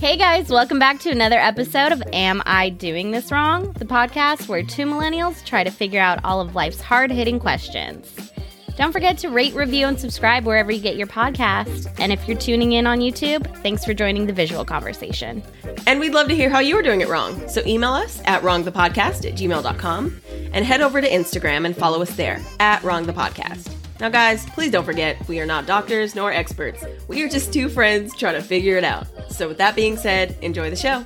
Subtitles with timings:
[0.00, 3.70] Hey guys, welcome back to another episode of Am I Doing This Wrong?
[3.72, 8.32] The podcast where two millennials try to figure out all of life's hard hitting questions.
[8.78, 11.94] Don't forget to rate, review, and subscribe wherever you get your podcast.
[11.98, 15.42] And if you're tuning in on YouTube, thanks for joining the visual conversation.
[15.86, 17.46] And we'd love to hear how you are doing it wrong.
[17.46, 20.22] So email us at wrongthepodcast at gmail.com
[20.54, 23.79] and head over to Instagram and follow us there at wrongthepodcast.
[24.00, 26.82] Now, guys, please don't forget, we are not doctors nor experts.
[27.06, 29.06] We are just two friends trying to figure it out.
[29.30, 31.04] So, with that being said, enjoy the show.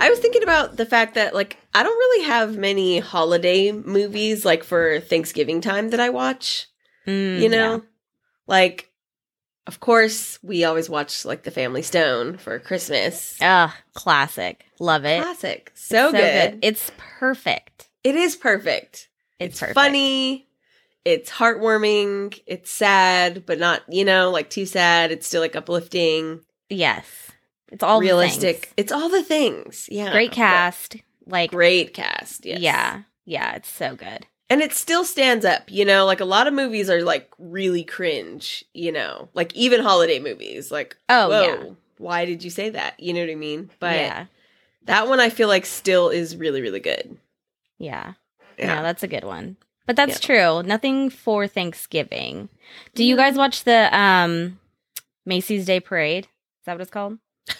[0.00, 4.44] I was thinking about the fact that, like, I don't really have many holiday movies,
[4.44, 6.66] like, for Thanksgiving time that I watch.
[7.06, 7.82] Mm, you know?
[8.52, 8.90] Like,
[9.66, 13.38] of course, we always watch, like, The Family Stone for Christmas.
[13.40, 14.66] Ah, classic.
[14.78, 15.22] Love it.
[15.22, 15.72] Classic.
[15.74, 16.58] So, good.
[16.60, 17.88] It's perfect.
[18.04, 19.08] It is perfect.
[19.40, 19.74] It's, It's perfect.
[19.74, 20.46] funny.
[21.06, 22.38] It's heartwarming.
[22.46, 25.10] It's sad, but not, you know, like too sad.
[25.10, 27.06] It's still like uplifting, Yes.
[27.70, 28.70] It's all the realistic.
[28.76, 29.88] It's all the things.
[29.90, 30.12] Yeah.
[30.12, 30.96] Great cast.
[31.26, 32.44] Like, Great cast.
[32.44, 32.60] Yes.
[32.60, 33.02] yeah.
[33.24, 34.26] Yeah, it's so good.
[34.52, 37.84] And it still stands up, you know, like a lot of movies are like really
[37.84, 40.70] cringe, you know, like even holiday movies.
[40.70, 41.64] Like, Oh, whoa, yeah.
[41.96, 43.00] why did you say that?
[43.00, 43.70] You know what I mean?
[43.80, 44.26] But yeah.
[44.84, 47.16] that one I feel like still is really, really good.
[47.78, 48.12] Yeah.
[48.58, 48.74] Yeah.
[48.76, 49.56] No, that's a good one.
[49.86, 50.62] But that's true.
[50.62, 52.48] Nothing for Thanksgiving.
[52.94, 54.58] Do you guys watch the um
[55.24, 56.24] Macy's Day Parade?
[56.26, 57.18] Is that what it's called?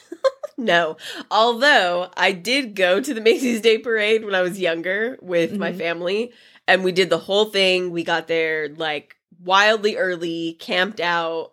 [0.58, 0.96] No.
[1.30, 5.72] Although I did go to the Macy's Day Parade when I was younger with my
[5.72, 5.78] Mhm.
[5.78, 6.32] family
[6.66, 7.90] and we did the whole thing.
[7.90, 11.52] We got there like wildly early, camped out,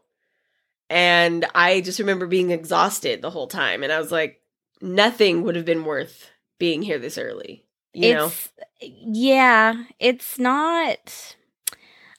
[0.89, 3.83] and I just remember being exhausted the whole time.
[3.83, 4.41] And I was like,
[4.81, 7.65] nothing would have been worth being here this early.
[7.93, 8.31] You know?
[8.81, 11.35] yeah, it's not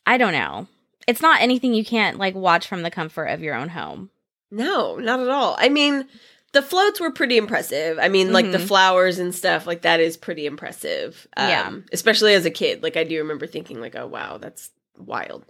[0.07, 0.67] I don't know.
[1.07, 4.11] It's not anything you can't like watch from the comfort of your own home.
[4.51, 5.55] No, not at all.
[5.59, 6.09] I mean,
[6.53, 7.99] the floats were pretty impressive.
[8.01, 8.67] I mean, like the Mhm.
[8.67, 11.27] flowers and stuff, like that is pretty impressive.
[11.37, 11.73] Um, Yeah.
[11.93, 12.83] Especially as a kid.
[12.83, 15.45] Like I do remember thinking like, oh wow, that's wild.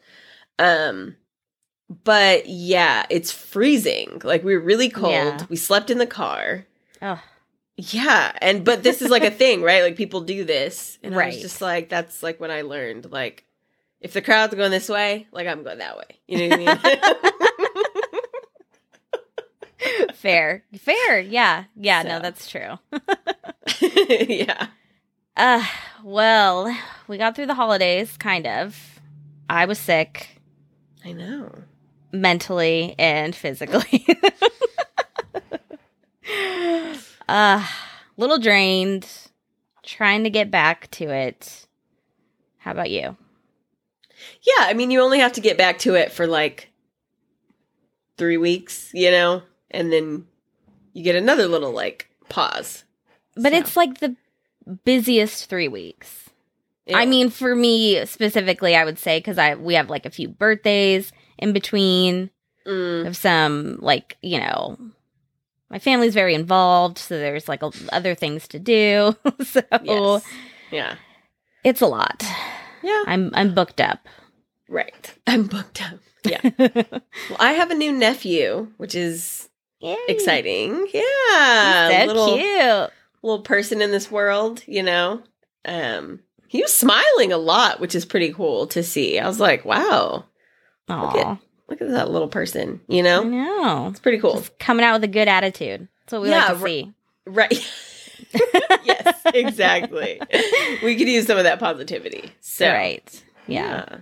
[0.59, 1.17] Um
[2.05, 4.21] but yeah, it's freezing.
[4.23, 5.13] Like we were really cold.
[5.13, 5.47] Yeah.
[5.49, 6.67] We slept in the car.
[7.03, 7.19] Ugh.
[7.77, 8.33] Yeah.
[8.43, 9.83] And but this is like a thing, right?
[9.83, 10.99] Like people do this.
[11.03, 13.45] And I was just like, that's like when I learned, like,
[14.03, 16.21] if the crowd's going this way, like I'm going that way.
[16.29, 17.85] You know what I mean?
[20.15, 20.65] Fair.
[20.79, 21.21] Fair.
[21.21, 21.65] Yeah.
[21.77, 22.79] Yeah, no, that's true.
[23.81, 24.67] yeah.
[25.37, 25.65] Uh,
[26.05, 26.77] well,
[27.09, 29.01] we got through the holidays, kind of.
[29.49, 30.41] I was sick
[31.05, 31.51] I know.
[32.13, 34.07] mentally and physically.
[37.29, 37.67] uh,
[38.17, 39.09] little drained,
[39.83, 41.67] trying to get back to it.
[42.59, 43.17] How about you?
[44.43, 46.71] Yeah, I mean, you only have to get back to it for like
[48.19, 50.27] three weeks, you know, and then
[50.93, 52.85] you get another little like pause.
[53.37, 54.17] But So, it's like the
[54.85, 56.29] busiest three weeks.
[56.87, 56.99] yeah.
[56.99, 60.29] I mean, for me specifically, I would say because I we have like a few
[60.29, 62.31] birthdays in between.
[62.67, 64.77] Mm, of some like you know
[65.71, 70.25] my family's very involved so there's like a, other things to do so yes.
[70.71, 70.95] yeah,
[71.65, 72.23] it's a lot
[72.83, 74.07] yeah, i'm i'm booked up
[74.69, 75.15] right.
[75.27, 75.99] I'm booked up.
[76.25, 76.41] Yeah.
[76.59, 79.49] well, I have a new nephew, which is
[79.81, 79.97] Yay.
[80.09, 80.87] exciting.
[80.93, 82.91] Yeah, so little cute
[83.23, 85.23] little person in this world, you know.
[85.65, 89.19] Um, he was smiling a lot, which is pretty cool to see.
[89.19, 90.25] I was like, wow,
[90.89, 93.23] Aw, look at that little person, you I know.
[93.23, 94.35] know It's pretty cool.
[94.37, 96.93] just coming out with a good attitude that's what we Yeah, like to ri- see
[97.27, 97.73] Right.
[98.85, 100.21] yes, exactly.
[100.83, 102.33] we could use some of that positivity.
[102.41, 103.99] So, right yeah.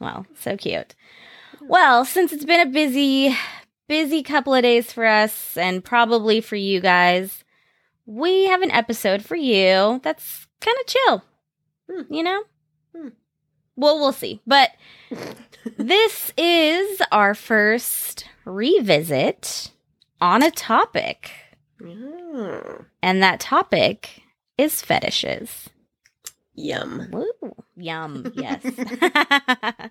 [0.00, 0.94] well so cute
[1.62, 3.34] well since it's been a busy
[3.88, 7.44] busy couple of days for us and probably for you guys
[8.06, 11.24] we have an episode for you that's kind of chill
[11.90, 12.14] Hmm.
[12.14, 12.42] you know
[12.96, 13.08] Hmm.
[13.76, 14.70] well we'll see but
[15.76, 19.70] this is our first revisit
[20.20, 21.30] on a topic
[21.82, 24.22] Mm, and that topic
[24.56, 25.68] is fetishes
[26.54, 27.08] yum.
[27.10, 27.54] Woo.
[27.76, 28.32] Yum.
[28.36, 28.62] Yes.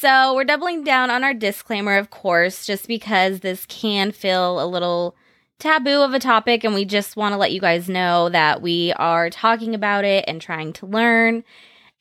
[0.00, 4.66] so we're doubling down on our disclaimer, of course, just because this can feel a
[4.66, 5.16] little
[5.58, 8.92] taboo of a topic, and we just want to let you guys know that we
[8.94, 11.44] are talking about it and trying to learn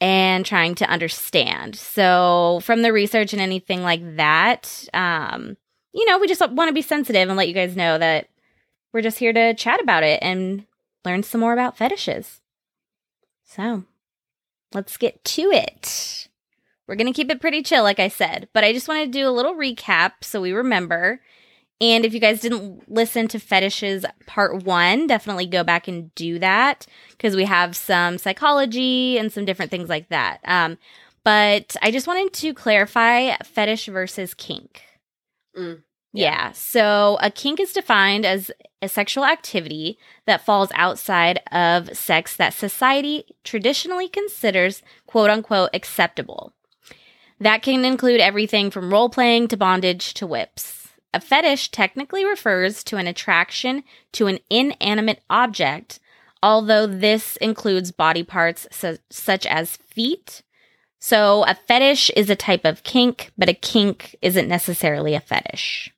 [0.01, 1.75] and trying to understand.
[1.75, 5.55] So, from the research and anything like that, um,
[5.93, 8.27] you know, we just want to be sensitive and let you guys know that
[8.91, 10.65] we're just here to chat about it and
[11.05, 12.41] learn some more about fetishes.
[13.45, 13.83] So
[14.73, 16.27] let's get to it.
[16.87, 19.09] We're going to keep it pretty chill, like I said, but I just want to
[19.09, 21.21] do a little recap so we remember.
[21.79, 26.39] And if you guys didn't listen to fetishes part one, definitely go back and do
[26.39, 30.39] that because we have some psychology and some different things like that.
[30.45, 30.77] Um,
[31.23, 34.81] but I just wanted to clarify fetish versus kink.
[35.57, 35.83] Mm,
[36.13, 36.31] yeah.
[36.31, 36.51] yeah.
[36.51, 38.51] So a kink is defined as
[38.81, 46.53] a sexual activity that falls outside of sex that society traditionally considers quote unquote acceptable.
[47.43, 50.87] That can include everything from role playing to bondage to whips.
[51.13, 55.99] A fetish technically refers to an attraction to an inanimate object,
[56.41, 60.41] although this includes body parts su- such as feet.
[60.99, 65.93] So, a fetish is a type of kink, but a kink isn't necessarily a fetish.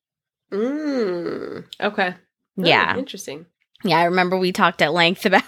[0.51, 2.15] Mm, okay.
[2.57, 2.98] Yeah.
[2.98, 3.45] Interesting.
[3.83, 5.44] Yeah, I remember we talked at length about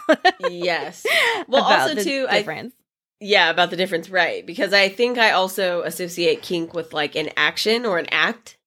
[0.47, 1.07] Yes.
[1.47, 2.75] Well, about also the too, I difference.
[3.19, 4.45] Yeah about the difference, right?
[4.45, 8.57] Because I think I also associate kink with like an action or an act.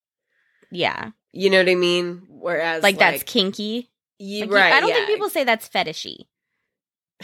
[0.70, 2.22] yeah, You know what I mean?
[2.28, 3.90] Whereas like, that's kinky.
[4.18, 4.72] ye- Like, right.
[4.72, 4.94] I don't yeah.
[4.96, 6.26] think people say that's fetishy.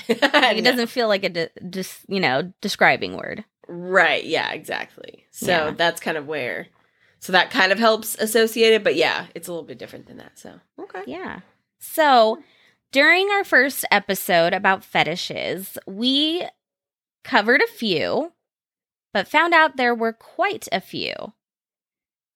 [0.08, 3.44] Like, Like, it doesn't feel like a de- just you know describing word.
[3.69, 4.25] Right.
[4.25, 4.52] Yeah.
[4.52, 5.25] Exactly.
[5.31, 5.70] So Yeah.
[5.73, 6.69] that's kind of where.
[7.19, 10.19] So that kind of helps associate it, but yeah, it's a little bit different than
[10.19, 10.38] that.
[10.38, 11.02] So okay.
[11.06, 11.40] Yeah.
[11.78, 12.38] So
[12.93, 16.46] during our first episode about fetishes, we
[17.26, 18.32] covered a few,
[19.12, 21.12] but found out there were quite a few.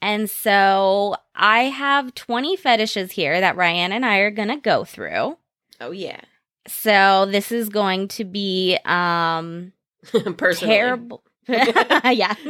[0.03, 4.85] And so I have 20 fetishes here that Ryann and I are going to go
[4.85, 5.37] through.
[5.81, 6.21] Oh yeah.
[6.67, 9.73] So this is going to be um
[10.59, 11.23] terrible.
[11.49, 12.35] yeah.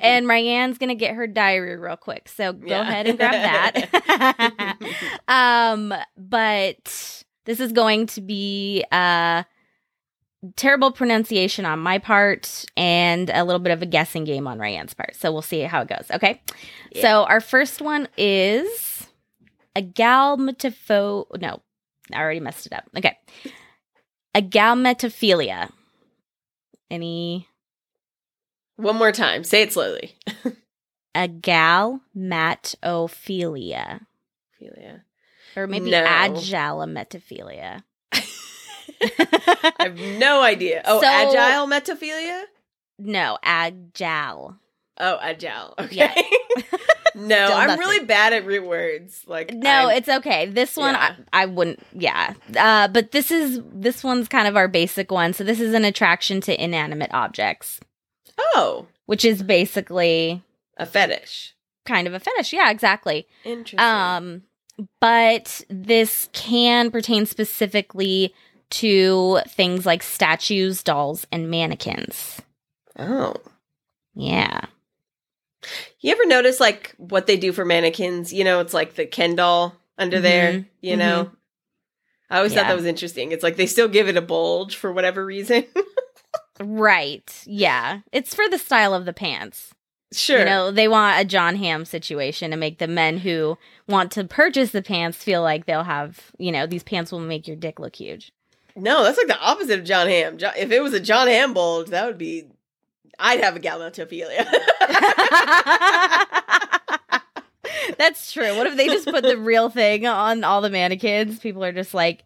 [0.00, 2.28] and Ryann's gonna get her diary real quick.
[2.28, 2.80] So go Yeah.
[2.82, 4.76] ahead and grab that.
[5.28, 9.42] um, but this is going to be uh
[10.56, 14.94] terrible pronunciation on my part and a little bit of a guessing game on Ryann's
[14.94, 15.16] part.
[15.16, 16.06] So we'll see how it goes.
[16.12, 16.40] Okay.
[16.92, 17.02] Yeah.
[17.02, 19.06] So our first one is
[19.76, 21.60] a galmetopho no,
[22.12, 22.84] I already messed it up.
[22.96, 23.16] Okay.
[24.34, 25.70] A galmetophilia.
[26.90, 27.48] Any
[28.76, 29.44] One more time.
[29.44, 30.14] Say it slowly.
[31.14, 34.00] a galmatophilia.
[34.60, 35.04] Ophelia.
[35.56, 36.04] Or maybe No.
[36.04, 37.82] agilimetophilia.
[39.78, 40.82] I have no idea.
[40.84, 42.42] Oh, So- agile metaphilia?
[42.98, 44.56] no, agile.
[44.98, 45.74] Oh, agile.
[45.80, 45.96] Okay.
[45.96, 46.14] Yeah.
[47.16, 47.78] no, Still I'm nothing.
[47.80, 49.24] really bad at root words.
[49.26, 50.46] Like No, I'm- it's okay.
[50.46, 51.14] This one Yeah.
[51.32, 52.34] I, I wouldn't yeah.
[52.56, 55.32] Uh but this is this one's kind of our basic one.
[55.32, 57.80] So this is an attraction to inanimate objects,
[58.54, 60.42] oh which is basically
[60.76, 61.54] a fetish.
[61.86, 62.52] kind of a fetish.
[62.52, 63.26] Yeah, exactly.
[63.44, 63.80] Interesting.
[63.80, 64.42] Um,
[65.00, 68.32] but this can pertain specifically
[68.80, 72.40] to things like statues, dolls, and mannequins.
[72.98, 73.34] oh,
[74.14, 74.66] Yeah.
[76.00, 78.32] you ever notice like what they do for mannequins?
[78.32, 80.52] You know, it's like the Ken doll under there.
[80.52, 81.30] Mhm, You know,
[82.30, 83.32] I always thought that was interesting.
[83.32, 85.64] It's like they still give it a bulge for whatever reason.
[86.60, 87.42] Right.
[87.46, 88.00] Yeah.
[88.12, 89.74] It's for the style of the pants.
[90.12, 90.38] sure.
[90.38, 94.22] You know, they want a Jon Hamm situation to make the men who want to
[94.24, 97.80] purchase the pants feel like they'll have, you know, these pants will make your dick
[97.80, 98.30] look huge.
[98.76, 100.38] No, that's like the opposite of Jon Hamm.
[100.38, 102.46] Jo- if it was a Jon Hamm bulge, that would be.
[103.18, 104.44] I'd have a galmatophilia.
[107.98, 108.56] That's true.
[108.56, 111.38] What if they just put the real thing on all the mannequins?
[111.38, 112.24] People are just like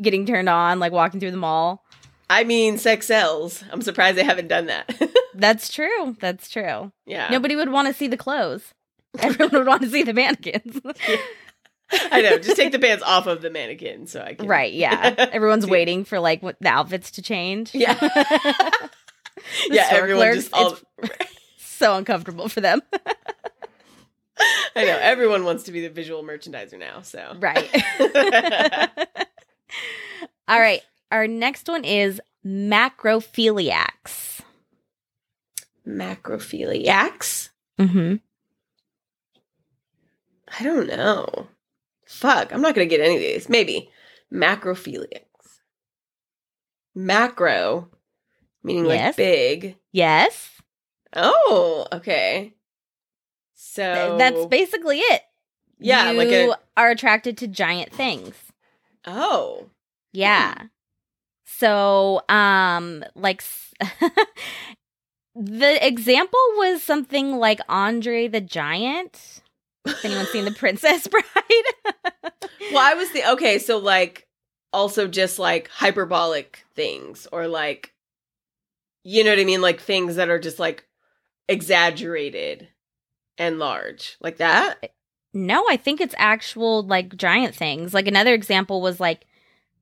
[0.00, 1.84] getting turned on, like walking through the mall.
[2.28, 3.64] I mean, sex sells.
[3.72, 4.90] I'm surprised they haven't done that.
[5.34, 6.16] That's true.
[6.20, 6.92] That's true.
[7.06, 7.28] yeah.
[7.30, 8.72] Nobody would want to see the clothes.
[9.18, 10.80] Everyone would want to see the mannequins.
[12.10, 12.38] I know.
[12.38, 14.46] Just take the pants off of the mannequin so I can.
[14.46, 14.72] right.
[14.72, 15.14] Yeah.
[15.32, 17.74] Everyone's waiting for like what, the outfits to change.
[17.74, 17.98] Yeah.
[19.70, 20.76] Yeah, everyone just all.
[20.98, 21.10] it's
[21.58, 22.82] so uncomfortable for them.
[24.76, 24.98] I know.
[25.00, 27.36] Everyone wants to be the visual merchandiser now, so.
[27.40, 27.68] right.
[30.46, 30.82] All right.
[31.10, 34.42] Our next one is macrophiliacs.
[35.86, 37.48] Macrophiliacs?
[37.78, 38.16] Mm-hmm.
[40.58, 41.48] I don't know.
[42.10, 43.48] Fuck, I'm not going to get any of these.
[43.48, 43.88] Maybe.
[44.32, 45.24] Macrophiliacs.
[46.94, 47.88] Macro,
[48.62, 49.06] meaning Yes.
[49.06, 49.76] like big.
[49.92, 50.50] Yes.
[51.14, 52.54] Oh, okay.
[53.54, 53.94] So.
[53.94, 55.22] Th- That's basically it.
[55.78, 56.56] Yeah, you like a.
[56.76, 58.34] are attracted to giant things.
[59.06, 59.70] Oh.
[60.12, 60.54] Yeah.
[61.46, 63.42] So, um, like
[65.34, 69.42] the example was something like Andre the Giant.
[69.86, 71.24] Has anyone seen The Princess Bride?
[72.72, 74.26] well, I was the okay, so like
[74.72, 77.92] also just like hyperbolic things or like
[79.02, 79.62] you know what I mean?
[79.62, 80.86] Like things that are just like
[81.48, 82.68] exaggerated
[83.38, 84.16] and large.
[84.20, 84.92] Like that?
[85.32, 87.94] No, I think it's actual like giant things.
[87.94, 89.26] Like another example was like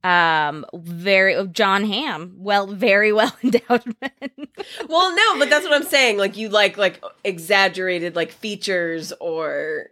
[0.05, 4.49] um very Jon Hamm Well, very well endowed men.
[4.89, 6.19] Well, no, but that's what I'm saying.
[6.19, 9.89] Like you like like exaggerated like features or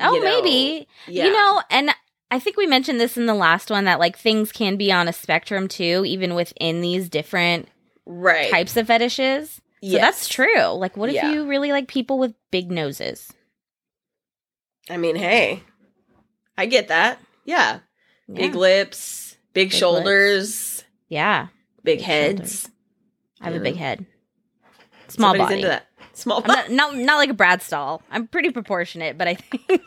[0.00, 0.88] oh, know, maybe.
[1.06, 1.26] Yeah.
[1.26, 1.90] You know, and
[2.30, 5.08] I think we mentioned this in the last one that like things can be on
[5.08, 7.68] a spectrum too, even within these different
[8.04, 8.50] right.
[8.50, 9.50] types of fetishes.
[9.54, 9.60] So
[9.92, 10.00] Yes.
[10.00, 10.68] that's true.
[10.68, 11.30] Like, what if Yeah.
[11.30, 13.30] you really like people with big noses?
[14.88, 15.62] I mean, hey.
[16.56, 17.20] I get that.
[17.44, 17.80] Yeah.
[18.32, 19.25] Big lips,
[19.56, 21.48] big, Big shoulders, yeah.
[21.82, 22.70] big, Big heads.
[23.40, 24.06] I have a big head.
[25.08, 25.54] Small Somebody's body.
[25.56, 25.86] into that.
[26.12, 26.74] Small body.
[26.74, 28.02] not, not not like a Bratz doll.
[28.10, 29.62] I'm pretty proportionate, but I think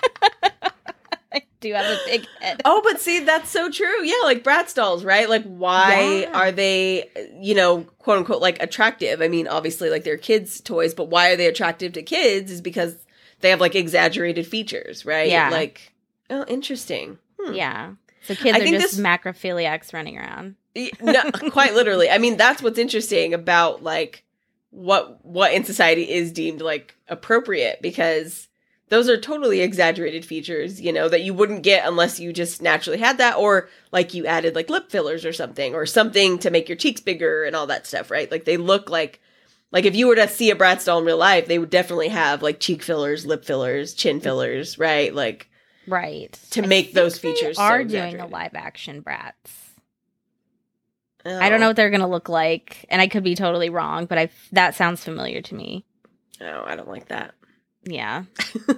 [1.32, 2.62] I do have a big head.
[2.66, 4.04] Oh, but see, that's so true.
[4.04, 5.30] Yeah, like Bratz dolls, right?
[5.30, 6.32] Like, why Yeah.
[6.38, 7.10] are they,
[7.40, 9.22] you know, quote unquote, like attractive?
[9.22, 12.52] I mean, obviously, like they're kids' toys, but why are they attractive to kids?
[12.52, 12.96] Is because
[13.42, 15.30] they have like exaggerated features, right?
[15.30, 15.50] Yeah.
[15.50, 15.94] Like,
[16.30, 17.18] oh, interesting.
[17.40, 17.54] Hmm.
[17.54, 17.92] Yeah.
[18.26, 20.56] So kids I are think just this- macrophiliacs running around.
[21.02, 22.10] No, quite literally.
[22.10, 24.24] I mean, that's what's interesting about like
[24.72, 28.48] what what in society is deemed like appropriate because
[28.90, 32.98] those are totally exaggerated features, you know, that you wouldn't get unless you just naturally
[33.00, 36.68] had that or like you added like lip fillers or something or something to make
[36.70, 38.32] your cheeks bigger and all that stuff, right?
[38.32, 39.20] Like they look like
[39.72, 42.08] like if you were to see a Bratz doll in real life, they would definitely
[42.10, 45.14] have like cheek fillers, lip fillers, chin fillers, right?
[45.14, 45.50] Like
[45.90, 46.32] Right.
[46.52, 49.34] to I make those features They so are doing a live action Bratz.
[51.26, 51.38] Oh.
[51.40, 51.70] I don't know Oh.
[51.70, 55.04] what they're gonna look like, and I could be totally wrong, but I that sounds
[55.04, 55.86] familiar to me.
[56.42, 57.34] Oh, I don't like that.
[57.84, 58.24] Yeah.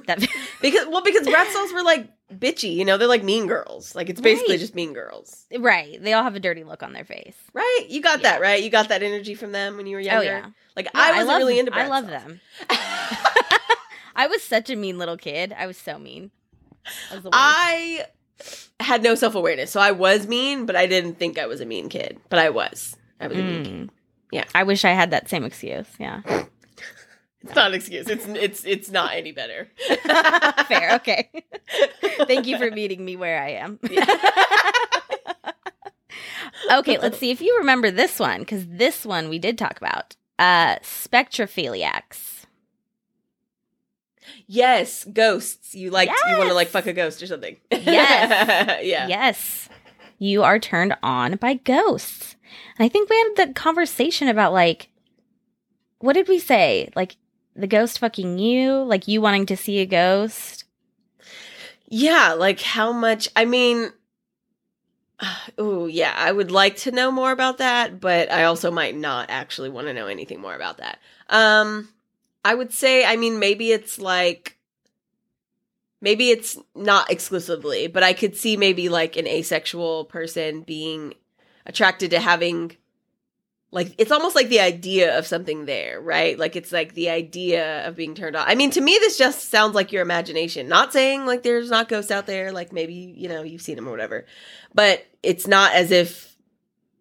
[0.08, 0.26] That
[0.62, 3.94] Because well, because Bratz dolls were like bitchy, you know, they're like mean girls.
[3.96, 4.60] Like it's basically Right.
[4.60, 5.46] just mean girls.
[5.60, 6.02] right.
[6.02, 7.36] They all have a dirty look on their face.
[7.54, 7.86] Right?
[7.90, 8.32] You got Yeah.
[8.32, 8.64] that, right?
[8.64, 10.22] You got that energy from them when you were oh, younger.
[10.22, 10.50] Oh yeah.
[10.76, 12.24] Like Yeah, I wasn't love, really into I love dolls.
[12.24, 12.42] them.
[14.16, 15.54] I was such a mean little kid.
[15.58, 16.32] I was so mean.
[17.12, 17.34] I was the worst.
[17.34, 18.06] I
[18.80, 21.66] had no self awareness, so I was mean, but I didn't think I was a
[21.66, 22.20] mean kid.
[22.30, 22.96] But I was.
[23.20, 23.74] I was a mean kid.
[23.74, 23.90] Mm.
[24.32, 24.46] Yeah.
[24.56, 25.88] I wish I had that same excuse.
[26.00, 26.22] Yeah.
[27.44, 28.08] It's not an excuse.
[28.08, 29.68] It's it's it's not any better.
[30.68, 30.92] Fair.
[30.98, 31.28] Okay.
[32.28, 33.80] Thank you for meeting me where I am.
[36.72, 40.16] okay, let's see if you remember this one because this one we did talk about.
[40.38, 42.41] Uh, spectrophiliacs.
[44.48, 45.76] Yes, ghosts.
[45.76, 47.58] You like you want to like fuck a ghost or something.
[47.72, 48.84] Yes.
[48.84, 49.08] yeah.
[49.08, 49.70] Yes,
[50.20, 52.36] you are turned on by ghosts.
[52.78, 54.90] And I think we had the conversation about like,
[56.00, 56.90] what did we say?
[56.96, 57.18] Like
[57.56, 60.66] the ghost fucking you, like you wanting to see a ghost.
[61.88, 63.30] Yeah, like how much?
[63.36, 63.92] I mean,
[65.58, 69.30] oh yeah, I would like to know more about that, but I also might not
[69.30, 71.00] actually want to know anything more about that.
[71.30, 71.90] Um,
[72.44, 74.58] I would say, I mean, maybe it's like,
[76.02, 81.14] maybe it's not exclusively, but I could see maybe like an asexual person being
[81.66, 82.76] attracted to having.
[83.74, 86.38] Like it's almost like the idea of something there, right?
[86.38, 88.46] Like it's like the idea of being turned on.
[88.46, 90.68] I mean, to me, this just sounds like your imagination.
[90.68, 93.88] Not saying like there's not ghosts out there, like maybe you know you've seen them
[93.88, 94.26] or whatever,
[94.74, 96.36] but it's not as if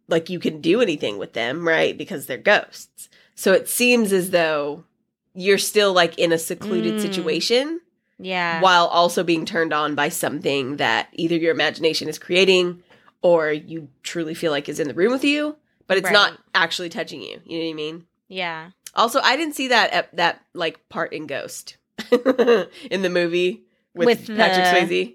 [0.06, 1.98] like you can do anything with them, right?
[1.98, 3.08] Because they're ghosts.
[3.34, 4.84] So it seems as though
[5.34, 7.00] you're still like in a secluded Mm.
[7.02, 7.80] situation
[8.18, 8.60] Yeah.
[8.60, 12.82] while also being turned on by something that either your imagination is creating
[13.22, 15.56] or you truly feel like is in the room with you,
[15.86, 17.40] but it's not actually touching you.
[17.44, 18.06] You know what I mean?
[18.28, 18.70] Yeah.
[18.94, 21.76] Also, I didn't see that ep- that like part in Ghost
[22.10, 23.62] in the movie
[23.94, 25.14] with, With Patrick the- Swayze.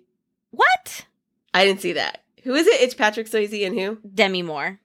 [0.51, 1.05] What?
[1.53, 2.21] I didn't see that.
[2.43, 2.81] Who is it?
[2.81, 3.97] It's Patrick Swayze and who?
[4.13, 4.79] Demi Moore.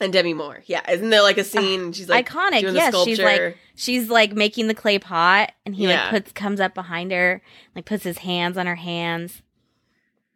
[0.00, 0.62] And Demi Moore.
[0.66, 1.92] Yeah, isn't there like a scene?
[1.92, 2.62] she's like Iconic.
[2.74, 6.02] Yes, she's like she's like making the clay pot, and he Yeah.
[6.02, 7.40] like puts comes up behind her,
[7.74, 9.42] like puts his hands on her hands.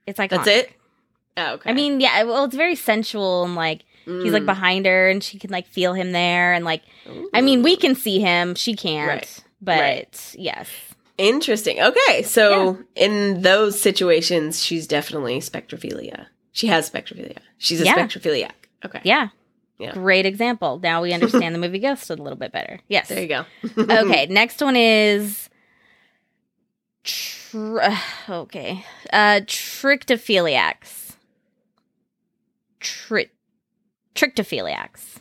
[0.06, 0.72] It's like That's it.
[1.36, 1.70] Oh, okay.
[1.70, 2.22] I mean, yeah.
[2.24, 4.46] Well, it's very sensual and like he's like Mm.
[4.46, 6.82] behind her, and she can like feel him there, and like
[7.34, 9.08] I mean, we can see him, she can't.
[9.08, 9.44] Right.
[9.60, 10.34] But Right.
[10.38, 10.68] yes,
[11.18, 11.82] Interesting.
[11.82, 16.28] Okay, so in those situations, she's definitely spectrophilia.
[16.52, 17.36] She has spectrophilia.
[17.58, 17.94] She's a Yeah.
[17.94, 18.52] spectrophiliac.
[18.86, 19.00] Okay.
[19.04, 19.28] yeah.
[19.80, 19.92] Yeah.
[19.92, 20.78] Great example.
[20.82, 22.80] Now we understand the movie Ghost a little bit better.
[22.88, 23.08] Yes.
[23.08, 23.44] There you go.
[23.78, 25.48] okay, next one is
[27.04, 27.78] tr-
[28.28, 28.84] okay.
[29.12, 31.16] Uh trichtophiliacs.
[32.78, 33.30] Tri-
[34.14, 35.16] trichtophiliacs.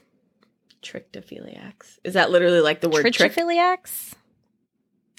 [0.82, 2.00] Trichtophiliacs.
[2.04, 3.34] Is that literally like the word trick?
[3.34, 4.14] Trichophiliacs?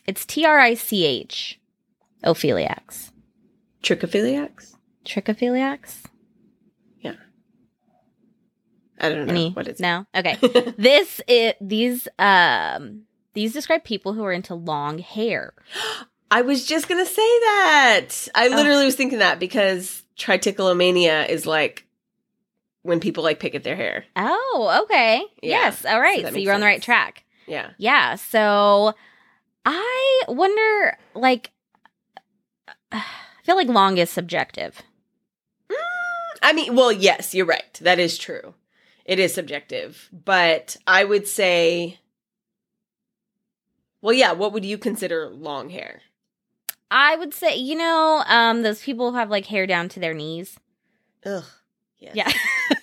[0.06, 1.58] It's T R I C H.
[2.24, 3.10] Ophiliacs.
[3.82, 4.74] Trichophiliacs?
[5.04, 6.04] Trichophiliacs?
[9.00, 9.50] I don't know Any?
[9.50, 9.80] what it's.
[9.80, 10.06] no.
[10.14, 10.36] Okay.
[10.78, 13.02] this it these um
[13.34, 15.54] these describe people who are into long hair.
[16.32, 18.08] I was just gonna say that.
[18.34, 18.52] I Ugh.
[18.52, 21.86] literally was thinking that because trichotillomania is like
[22.82, 24.04] when people like pick at their hair.
[24.16, 25.24] Oh, okay.
[25.42, 25.84] Yeah, Yes.
[25.84, 26.22] All right.
[26.22, 27.24] that So, you're on the right track.
[27.46, 27.70] Yeah.
[27.78, 28.14] Yeah.
[28.14, 28.94] So
[29.64, 31.50] I wonder like
[32.92, 33.02] I
[33.42, 34.82] feel like long is subjective.
[36.42, 37.78] I mean, well, yes, you're right.
[37.82, 38.54] That is true.
[39.10, 41.98] It is subjective, but I would say,
[44.00, 44.30] well, yeah.
[44.30, 46.02] What would you consider long hair?
[46.92, 50.14] I would say, you know, um those people who have like hair down to their
[50.14, 50.60] knees.
[51.26, 51.42] Ugh.
[51.98, 52.14] Yes.
[52.14, 52.30] Yeah.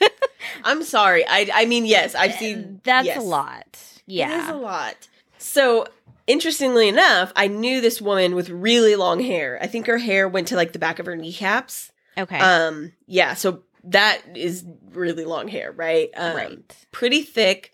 [0.66, 1.24] I'm sorry.
[1.26, 2.82] I I mean, yes, I've seen.
[2.84, 3.18] That's yes.
[3.18, 3.80] a lot.
[4.06, 4.36] Yeah.
[4.36, 5.08] It is a lot.
[5.38, 5.88] So,
[6.28, 9.60] interestingly enough, I knew this woman with really long hair.
[9.62, 11.94] I think her hair went to like the back of her kneecaps.
[12.18, 12.40] Okay.
[12.40, 16.10] Um, yeah, so that is really long hair, right?
[16.16, 16.86] Um, right.
[16.92, 17.74] Pretty thick.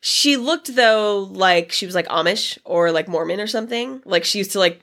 [0.00, 4.02] She looked though like she was like Amish or like Mormon or something.
[4.04, 4.82] Like she used to like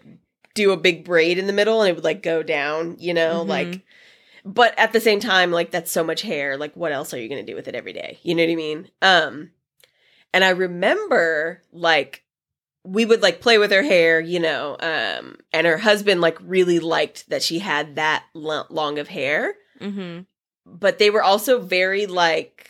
[0.55, 3.43] do a big braid in the middle and it would like go down, you know,
[3.43, 3.48] Mhm.
[3.50, 3.81] like
[4.45, 7.27] but at the same time like that's so much hair, like what else are you
[7.27, 8.17] going to do with it every day?
[8.24, 8.89] You know what I mean?
[9.01, 9.51] Um
[10.33, 12.24] and I remember like
[12.86, 16.79] we would like play with her hair, you know, um and her husband like really
[16.79, 20.25] liked that she had that lo- long of hair, Mhm.
[20.71, 22.69] But they were also very like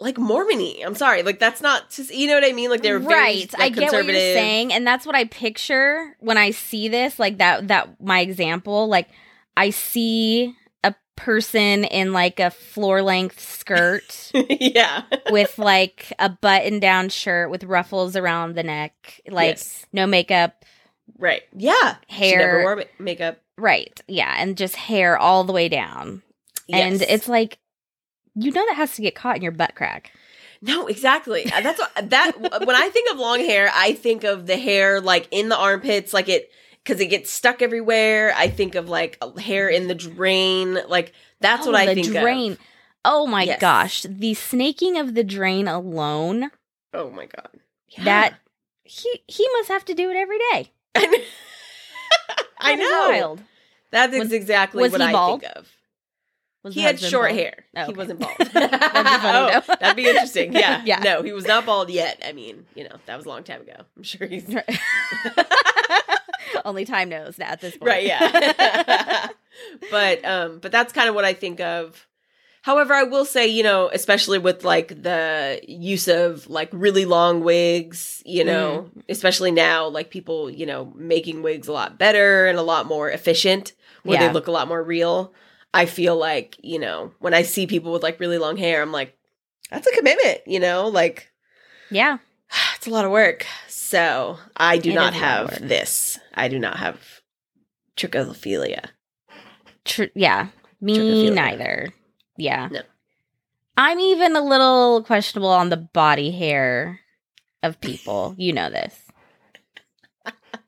[0.00, 0.82] like Mormony.
[0.84, 2.70] I'm sorry, like that's not just you know what I mean.
[2.70, 3.52] Like they were very, right.
[3.52, 7.18] like, I get what you're saying, and that's what I picture when I see this.
[7.18, 7.68] Like that.
[7.68, 8.88] That my example.
[8.88, 9.08] Like
[9.56, 16.80] I see a person in like a floor length skirt yeah, with like a button
[16.80, 19.86] down shirt with ruffles around the neck, like Yes.
[19.92, 20.64] no makeup.
[21.18, 21.42] right.
[21.56, 24.00] Yeah, She never wore ma- makeup, Right.
[24.08, 26.22] Yeah, and just hair all the way down.
[26.72, 27.58] And it's like
[28.34, 30.12] you know that has to get caught in your butt crack.
[30.62, 31.44] No, exactly.
[31.52, 32.32] Uh, That's what, that.
[32.64, 36.14] when I think of long hair, I think of the hair like in the armpits,
[36.14, 36.50] like it
[36.82, 38.32] because it gets stuck everywhere.
[38.34, 40.78] I think of like a hair in the drain.
[40.88, 42.52] Like that's what Oh, I the think drain.
[42.52, 42.58] of.
[43.04, 43.60] Oh my Yes.
[43.60, 46.50] gosh, the snaking of the drain alone.
[46.94, 47.50] Oh my god,
[47.90, 48.04] Yeah.
[48.04, 48.34] That
[48.84, 50.70] he he must have to do it every day.
[52.58, 52.84] I know.
[52.86, 53.20] That is.
[53.20, 53.42] Wild.
[53.90, 55.40] That is Was- exactly was what I bald?
[55.42, 55.68] think of.
[56.70, 57.38] He had short bald?
[57.38, 57.64] hair.
[57.76, 58.32] Oh, He wasn't bald.
[58.38, 60.52] That'd be funny, oh, that'd be interesting.
[60.54, 60.82] Yeah.
[60.84, 61.00] Yeah.
[61.00, 62.22] No, he was not bald yet.
[62.24, 63.74] I mean, you know, that was a long time ago.
[63.96, 64.46] I'm sure he's
[66.64, 67.88] Only time knows now at this point.
[67.88, 68.04] right.
[68.06, 69.28] Yeah.
[69.90, 72.06] but um, but that's kind of what I think of.
[72.62, 77.42] However, I will say, you know, especially with like the use of like really long
[77.44, 82.58] wigs, you know, especially now, like people, you know, making wigs a lot better and
[82.58, 83.72] a lot more efficient,
[84.02, 84.28] where Yeah.
[84.28, 85.34] they look a lot more real.
[85.74, 88.92] I feel like, you know, when I see people with like really long hair, I'm
[88.92, 89.14] like,
[89.70, 91.30] that's a commitment, you know, like
[91.90, 92.18] yeah.
[92.76, 93.44] it's a lot of work.
[93.68, 96.18] So I do It not is a lot of have this.
[96.34, 97.00] I do not have
[97.96, 98.86] trichophilia.
[99.84, 100.48] Tr- yeah.
[100.80, 101.34] Me Trichophilia.
[101.34, 101.88] neither.
[102.36, 102.68] Yeah.
[102.70, 102.80] No.
[103.76, 107.00] I'm even a little questionable on the body hair
[107.62, 108.34] of people.
[108.38, 108.96] you know this.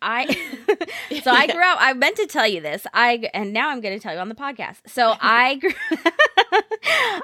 [0.02, 0.26] I
[1.22, 1.78] so I grew up.
[1.80, 2.86] I meant to tell you this.
[2.94, 4.76] I and now I'm going to tell you on the podcast.
[4.86, 5.70] So I grew.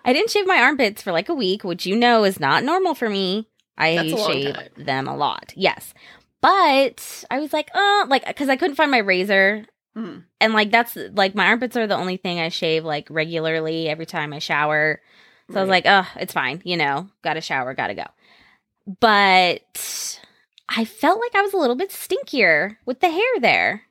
[0.05, 2.95] I didn't shave my armpits for like a week, which you know is not normal
[2.95, 3.49] for me.
[3.79, 4.69] I That's a long shave time.
[4.77, 5.53] them a lot.
[5.57, 5.95] Yes,
[6.41, 10.21] but I was like, uh, like because I couldn't find my razor, Hmm.
[10.41, 14.07] and like that's like my armpits are the only thing I shave like regularly every
[14.07, 15.01] time I shower.
[15.51, 18.05] So I was like, oh, it's fine, you know, got to shower, got to go.
[19.01, 20.19] But
[20.75, 23.83] I felt like I was a little bit stinkier with the hair there.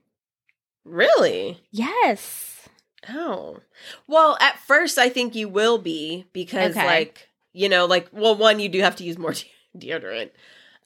[0.84, 1.60] really?
[1.72, 2.67] Yes.
[3.10, 3.60] Oh.
[4.08, 6.86] Well, at first I think you will be because Okay.
[6.86, 9.46] like, you know, like well one you do have to use more de-
[9.78, 10.32] deodorant.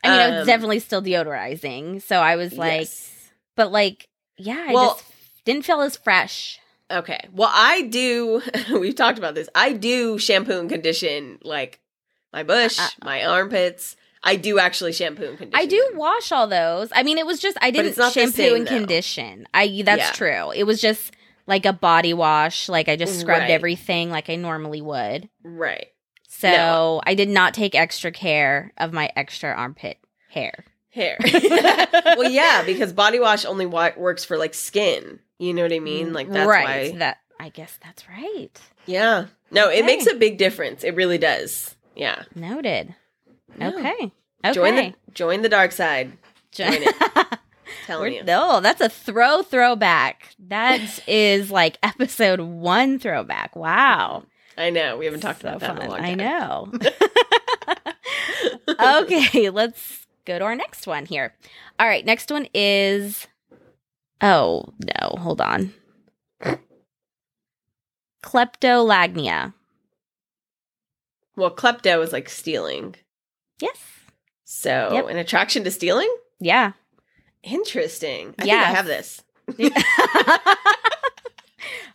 [0.03, 2.01] I mean, I was Um, definitely still deodorizing.
[2.01, 3.31] So I was like, yes.
[3.55, 5.05] but like, yeah, I Well- just
[5.45, 6.59] didn't feel as fresh.
[6.91, 7.19] Okay.
[7.33, 9.49] Well, I do we've talked about this.
[9.55, 11.79] I do shampoo and condition like
[12.33, 13.95] my bush, Uh, my armpits.
[14.25, 15.61] I do actually shampoo and condition.
[15.61, 15.97] I do them.
[15.97, 16.89] wash all those.
[16.93, 18.71] I mean, it was just I didn't it's not shampoo same, and though.
[18.77, 19.47] condition.
[19.53, 20.11] I that's Yeah.
[20.11, 20.51] true.
[20.51, 21.13] It was just
[21.47, 22.67] like a body wash.
[22.67, 23.51] Like I just scrubbed Right.
[23.51, 25.29] everything like I normally would.
[25.43, 25.87] Right.
[26.27, 27.01] So No.
[27.05, 29.97] I did not take extra care of my extra armpit
[30.29, 30.65] hair.
[30.89, 31.17] Hair.
[32.17, 35.19] well, yeah, because body wash only works for like skin.
[35.37, 36.09] You know what I mean?
[36.09, 36.93] Mm, like that's right.
[36.93, 36.97] why.
[36.99, 38.49] That I guess that's right.
[38.85, 39.25] Yeah.
[39.51, 40.83] No, it makes a big difference.
[40.83, 41.75] It really does.
[41.95, 42.23] Yeah.
[42.33, 42.95] Noted.
[43.61, 44.11] Okay.
[44.43, 44.53] Okay.
[44.53, 46.11] Join the join the dark side.
[46.51, 46.95] Join it.
[47.87, 48.23] Telling you.
[48.23, 50.35] No, oh, that's a throw throwback.
[50.39, 53.55] That is like episode one throwback.
[53.55, 54.23] Wow.
[54.57, 54.97] I know.
[54.97, 55.89] We haven't talked So about that in a fun.
[55.89, 56.71] long I know.
[59.03, 61.33] okay, let's go to our next one here.
[61.79, 63.27] All right, next one is
[64.21, 65.73] Oh, no, hold on.
[68.23, 69.53] Kleptolagnia.
[71.35, 72.95] Well, klepto is like stealing.
[73.59, 73.77] Yes.
[74.43, 75.07] So, Yep.
[75.09, 76.13] an attraction to stealing?
[76.39, 76.73] Yeah.
[77.43, 78.35] Interesting.
[78.39, 79.21] I think I have this.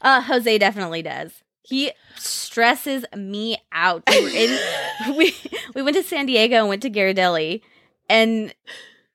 [0.03, 1.43] uh Jose definitely does.
[1.63, 4.03] He stresses me out.
[4.09, 4.59] We in
[5.17, 5.35] we
[5.75, 7.61] we went to San Diego and went to Ghirardelli
[8.09, 8.55] and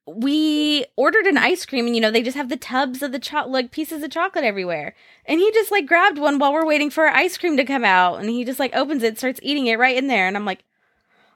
[0.07, 3.19] we ordered an ice cream and you know they just have the tubs of the
[3.19, 4.93] cho- like pieces of chocolate everywhere
[5.25, 7.83] and he just like grabbed one while we're waiting for our ice cream to come
[7.83, 10.45] out and he just like opens it starts eating it right in there and i'm
[10.45, 10.63] like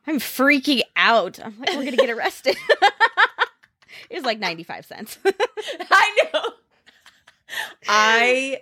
[0.07, 2.55] i'm freaking out i'm like we're gonna get arrested
[4.09, 5.17] it was like 95 cents
[5.91, 6.41] I know.
[7.87, 8.61] I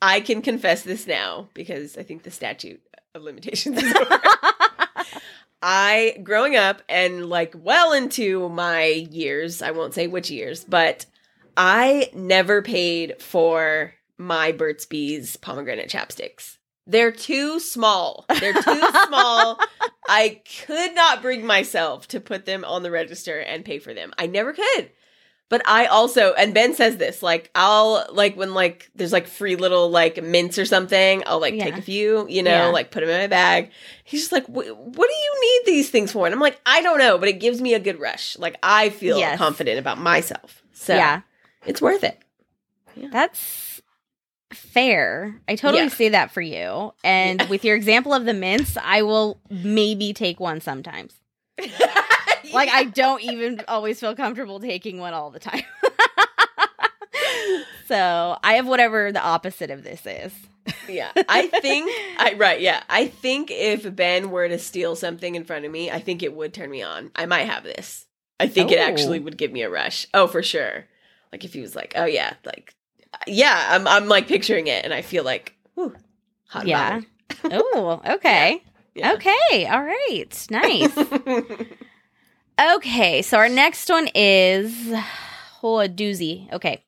[0.00, 2.80] I can confess this now because I think the statute
[3.14, 4.20] of limitations is over.
[5.60, 11.06] I growing up and like well into my years, I won't say which years, but
[11.56, 16.57] I never paid for my Burt's Bees pomegranate chapsticks.
[16.88, 18.24] They're too small.
[18.40, 18.60] They're too
[19.06, 19.60] small.
[20.08, 24.12] I could not bring myself to put them on the register and pay for them.
[24.18, 24.90] I never could.
[25.50, 29.56] But I also, and Ben says this, like, I'll, like, when, like, there's, like, free
[29.56, 32.66] little, like, mints or something, I'll, like, take a few, you know, Yeah.
[32.66, 33.70] like, put them in my bag.
[34.04, 36.26] He's just like, what do you need these things for?
[36.26, 38.36] And I'm like, I don't know, but it gives me a good rush.
[38.38, 39.38] Like, I feel Yes.
[39.38, 40.62] confident about myself.
[40.74, 41.22] So, yeah
[41.64, 42.18] it's worth it.
[43.10, 43.80] That's
[44.52, 45.40] fair.
[45.48, 45.88] I totally Yeah.
[45.90, 46.92] see that for you.
[47.04, 51.14] And with your example of the mints, I will maybe take one sometimes.
[52.54, 55.62] Like I don't even always feel comfortable taking one all the time.
[57.86, 60.32] so I have whatever the opposite of this is.
[60.88, 65.42] yeah i think i right yeah i think if ben were to steal something in
[65.44, 68.04] front of me i think it would turn me on i might have this
[68.38, 68.82] i think it Oh.
[68.82, 70.84] actually would give me a rush oh for sure
[71.32, 72.74] like if he was like oh yeah like
[73.26, 75.94] yeah i'm, I'm like picturing it and i feel like whew,
[76.48, 77.00] hot Yeah.
[77.44, 78.62] Oh, okay.
[78.94, 79.12] Yeah.
[79.12, 79.66] Okay.
[79.66, 80.46] All right.
[80.50, 80.96] Nice.
[82.60, 84.92] Okay, so our next one is
[85.62, 86.52] oh a doozy.
[86.52, 86.82] Okay.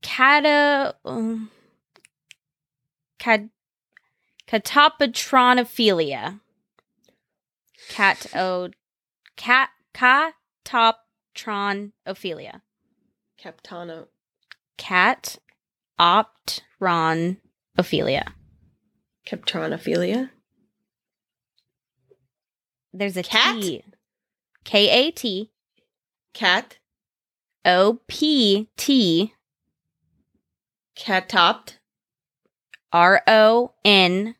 [0.00, 1.50] Cata um,
[3.18, 3.48] cat
[4.46, 6.38] catopatronophilia.
[7.88, 8.68] Cat o
[9.36, 12.60] cat catoptronophilia.
[13.42, 14.06] captano
[14.76, 15.38] Cat
[15.98, 18.32] optronophilia.
[19.26, 20.30] captronophilia?
[22.92, 23.62] There's a Cat?
[23.62, 23.82] T.
[24.64, 25.50] K A T.
[26.32, 26.78] Cat?
[27.64, 29.32] O P T.
[30.96, 31.78] Catopt
[32.92, 34.36] R O N.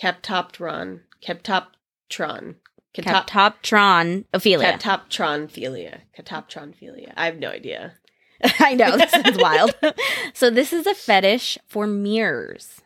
[0.00, 2.56] Captoptron captoptron
[2.94, 4.72] catop Catoptron Ophelia.
[4.72, 7.94] catoptronphilia catoptronphilia i have no idea
[8.60, 9.74] I know, this is wild.
[10.34, 12.80] so this is a fetish for mirrors.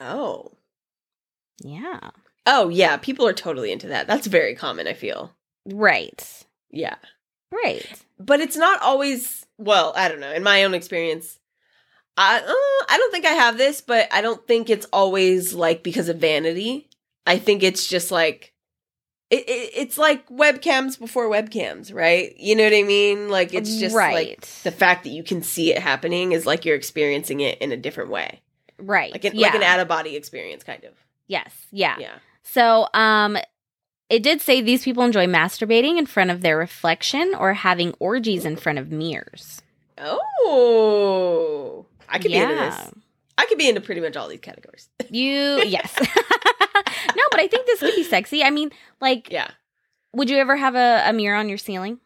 [0.00, 0.52] oh
[1.62, 2.10] Yeah.
[2.46, 4.06] Oh yeah, people are totally into that.
[4.06, 5.34] That's very common, I feel.
[5.66, 6.44] Right.
[6.70, 6.96] Yeah.
[7.50, 7.86] Right.
[8.18, 10.32] But it's not always well, I don't know.
[10.32, 11.38] In my own experience,
[12.16, 15.82] I uh, I don't think I have this, but I don't think it's always like
[15.82, 16.88] because of vanity.
[17.26, 18.53] I think it's just like
[19.34, 22.34] it, it it's like webcams before webcams, right?
[22.38, 23.28] You know what I mean?
[23.28, 24.60] Like it's just like right.
[24.62, 27.76] the fact that you can see it happening is like you're experiencing it in a
[27.76, 28.40] different way.
[28.78, 29.12] right.
[29.12, 29.46] Like an yeah.
[29.46, 30.92] like an out of body experience kind of.
[31.26, 31.52] yes.
[31.70, 31.96] Yeah.
[31.98, 32.14] Yeah.
[32.42, 33.38] So, um,
[34.10, 38.44] it did say these people enjoy masturbating in front of their reflection or having orgies
[38.44, 39.62] in front of mirrors.
[39.98, 41.86] Oh.
[42.08, 42.90] I could be into this.
[43.36, 44.88] I could be into pretty much all these categories.
[45.10, 45.98] You, yes.
[47.34, 48.42] but I think this could be sexy.
[48.44, 48.70] I mean,
[49.00, 49.48] like, yeah.
[50.12, 51.98] would you ever have a, a mirror on your ceiling?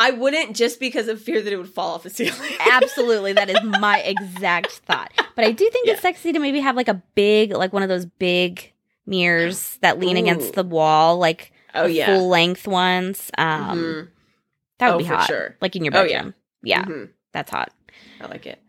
[0.00, 2.52] I wouldn't just because of fear that it would fall off the ceiling.
[2.72, 3.32] Absolutely.
[3.32, 5.12] That is my exact thought.
[5.34, 5.94] But I do think Yeah.
[5.94, 8.72] it's sexy to maybe have like a big, like one of those big
[9.06, 10.20] mirrors that lean Ooh.
[10.20, 12.06] against the wall, like oh yeah.
[12.06, 13.30] full length ones.
[13.38, 14.08] Um, Mhm.
[14.78, 15.26] That would Oh, be hot.
[15.26, 15.56] sure.
[15.60, 16.18] Like in your Oh, yeah.
[16.18, 16.34] bedroom.
[16.62, 16.84] yeah.
[16.84, 17.08] Mhm.
[17.32, 17.72] that's hot.
[18.20, 18.60] I like it.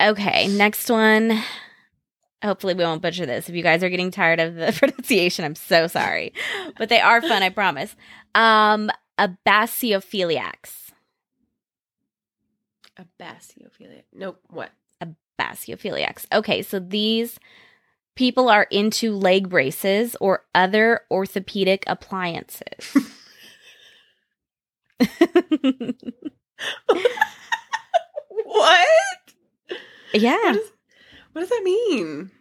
[0.00, 1.42] Okay, next one.
[2.42, 3.48] Hopefully, we won't butcher this.
[3.48, 6.32] If you guys are getting tired of the pronunciation, I'm so sorry.
[6.76, 7.96] but they are fun, I promise.
[8.34, 10.92] Um, a basiophiliacs.
[12.96, 14.02] A basiophilia.
[14.12, 14.40] Nope.
[14.48, 14.70] What?
[15.00, 15.08] A
[15.40, 16.26] Basiophiliacs.
[16.32, 17.38] Okay, so these
[18.16, 22.96] people are into leg braces or other orthopedic appliances.
[28.44, 28.88] what?
[30.12, 30.36] yeah.
[30.36, 30.72] What, is,
[31.38, 32.32] what does that mean?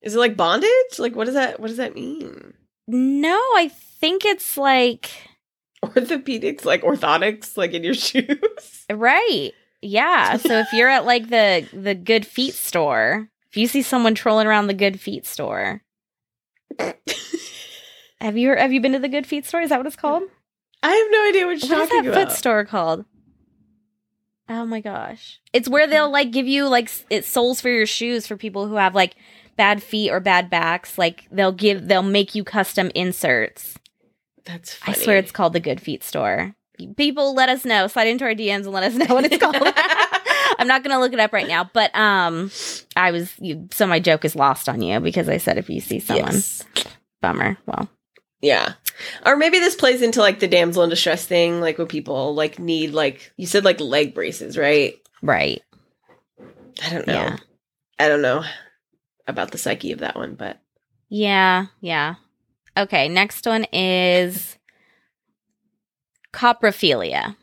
[0.00, 0.98] Is it like bondage?
[0.98, 2.54] Like what does that what does that mean?
[2.88, 5.10] No, I think it's like
[5.84, 8.86] Orthopedics, like orthotics, like in your shoes.
[8.90, 9.50] right.
[9.82, 10.36] Yeah.
[10.38, 14.46] So if you're at like the the good feet store, if you see someone trolling
[14.46, 15.82] around the good feet store,
[18.20, 19.60] have you have you been to the good feet store?
[19.60, 20.22] Is that what it's called?
[20.82, 22.28] I have no idea what you're What is talking that about.
[22.28, 23.04] foot store called?
[24.48, 25.40] Oh my gosh.
[25.52, 28.66] It's where they'll like give you like s- it's soles for your shoes for people
[28.68, 29.16] who have like
[29.56, 30.96] bad feet or bad backs.
[30.98, 33.76] Like they'll give they'll make you custom inserts.
[34.44, 34.96] That's funny.
[34.96, 36.54] I swear it's called the Good Feet store.
[36.96, 37.86] People let us know.
[37.88, 39.56] Slide into our DMs and let us know what it's called.
[40.58, 42.50] I'm not gonna look it up right now, but um
[42.94, 45.80] I was you, so my joke is lost on you because I said if you
[45.80, 46.64] see someone Yes.
[47.20, 47.56] bummer.
[47.66, 47.88] Well,
[48.40, 48.74] Yeah.
[49.24, 52.58] Or maybe this plays into like the damsel in distress thing, like when people like
[52.58, 54.94] need like you said like leg braces, right?
[55.22, 55.62] right.
[56.84, 57.14] I don't know.
[57.14, 57.36] Yeah.
[57.98, 58.44] I don't know
[59.26, 60.60] about the psyche of that one, but
[61.08, 62.16] Yeah, yeah.
[62.76, 64.58] Okay, next one is
[66.32, 67.36] coprophilia.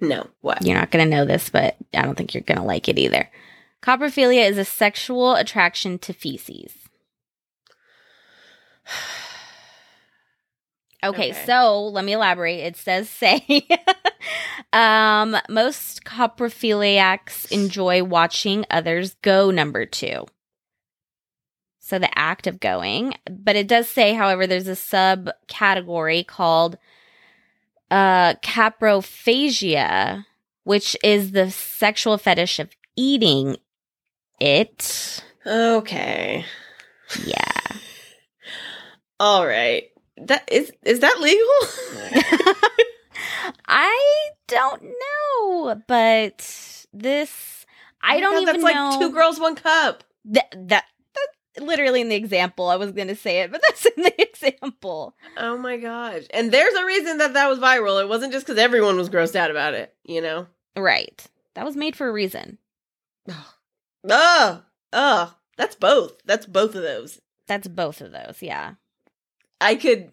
[0.00, 0.28] no.
[0.42, 0.64] What?
[0.64, 2.98] You're not going to know this, but I don't think you're going to like it
[2.98, 3.30] either.
[3.82, 6.72] Coprophilia is a sexual attraction to feces.
[11.04, 11.44] Okay, Okay.
[11.44, 12.60] so let me elaborate.
[12.60, 13.68] It says say
[14.72, 20.24] um most coprophiliacs enjoy watching others go number 2.
[21.80, 26.78] So the act of going, but it does say however there's a subcategory called
[27.90, 30.24] uh caprophagia,
[30.64, 33.58] which is the sexual fetish of eating
[34.40, 35.22] it.
[35.46, 36.44] Okay.
[37.24, 37.65] Yeah.
[39.20, 39.84] All right.
[40.18, 42.54] That is is that legal?
[43.68, 47.66] I don't know, but this
[48.02, 48.88] I Oh don't God, even that's know.
[48.90, 50.04] like two girls, one cup.
[50.26, 52.68] That, that that's literally in the example.
[52.68, 55.14] I was going to say it, but that's in the example.
[55.36, 56.22] Oh my gosh.
[56.32, 58.00] And there's a reason that that was viral.
[58.00, 60.46] It wasn't just because everyone was grossed out about it, you know?
[60.76, 61.24] Right.
[61.54, 62.58] That was made for a reason.
[64.08, 66.20] Oh, oh, that's both.
[66.24, 67.20] That's both of those.
[67.48, 68.38] That's both of those.
[68.40, 68.74] Yeah.
[69.60, 70.10] I could,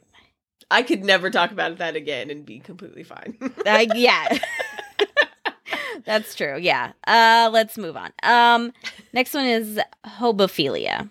[0.72, 3.38] I could never talk about that again and be completely fine.
[3.66, 4.38] Uh, yeah.
[6.06, 6.58] That's true.
[6.60, 6.92] Yeah.
[7.08, 8.12] Uh let's move on.
[8.24, 8.74] Um
[9.14, 11.10] next one is hobophilia.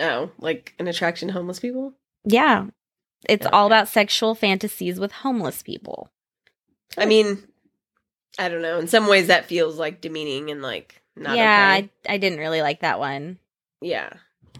[0.00, 1.92] oh, like an attraction to homeless people?
[2.24, 2.66] Yeah.
[3.28, 3.74] It's all Okay.
[3.74, 6.10] about sexual fantasies with homeless people.
[6.96, 7.46] I mean,
[8.38, 8.78] I don't know.
[8.78, 11.90] In some ways, that feels like demeaning and like not yeah, okay.
[12.08, 13.38] I, I didn't really like that one.
[13.80, 14.10] yeah.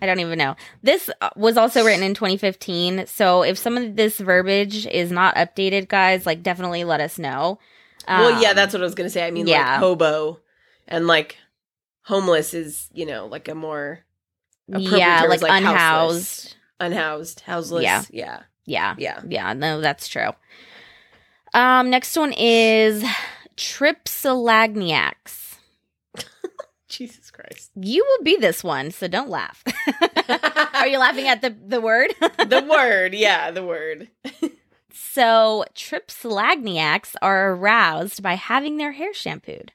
[0.00, 0.56] I don't even know.
[0.82, 3.06] This uh, was also written in 2015.
[3.06, 7.58] So if some of this verbiage is not updated, guys, like definitely let us know.
[8.06, 9.26] well, yeah, Um, that's what I was gonna say.
[9.26, 9.72] I mean, yeah.
[9.72, 10.40] like hobo
[10.86, 11.36] and like
[12.02, 14.00] homeless is you know like a more
[14.68, 16.54] appropriate yeah, term like like, unhoused.
[16.80, 17.82] unhoused, houseless.
[17.82, 18.02] Yeah.
[18.10, 18.94] yeah, Yeah.
[18.98, 19.20] yeah.
[19.28, 20.30] Yeah, no, that's true.
[21.54, 23.02] Um, next one is
[23.56, 25.47] trypsilagniacs.
[26.88, 27.70] Jesus Christ.
[27.74, 29.62] You will be this one, so don't laugh.
[30.74, 32.14] Are you laughing at the the word?
[32.20, 34.08] the word, yeah, the word.
[34.92, 39.72] so trypsilagniacs are aroused by having their hair shampooed.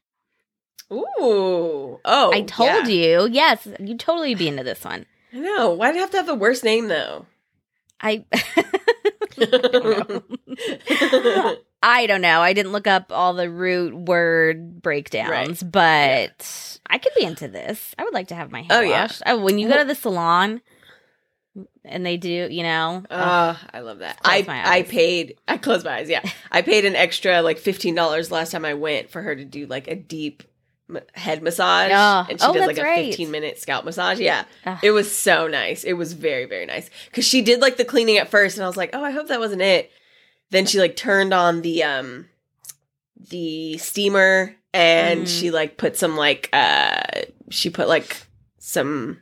[0.91, 1.99] Ooh.
[2.05, 2.33] Oh.
[2.33, 3.27] I told you.
[3.31, 5.05] Yes, you totally be into this one.
[5.33, 5.73] I know.
[5.73, 7.25] Why'd it have to have the worst name though?
[7.99, 8.43] I I
[12.07, 12.41] don't know.
[12.41, 17.93] I didn't look up all the root word breakdowns, but I could be into this.
[17.97, 19.09] I would like to have my hair Oh, yeah.
[19.25, 20.61] Oh, when you go to the salon
[21.85, 23.03] and they do, you know.
[23.09, 24.21] Uh, I love that.
[24.23, 25.37] Close I my I paid.
[25.47, 26.09] I closed my eyes.
[26.09, 29.45] Yeah, I paid an extra like fifteen dollars last time I went for her to
[29.45, 30.43] do like a deep
[31.15, 32.25] head massage, Oh.
[32.29, 33.07] and she Oh, does like a right.
[33.07, 34.19] fifteen minute scalp massage.
[34.19, 34.77] Yeah, Ugh.
[34.83, 35.83] it was so nice.
[35.83, 38.67] It was very very nice because she did like the cleaning at first, and I
[38.67, 39.91] was like, oh, I hope that wasn't it.
[40.53, 42.27] Then she like turned on the um
[43.29, 45.27] the steamer and Mm.
[45.39, 47.01] she like put some like uh
[47.49, 48.17] she put like
[48.59, 49.19] some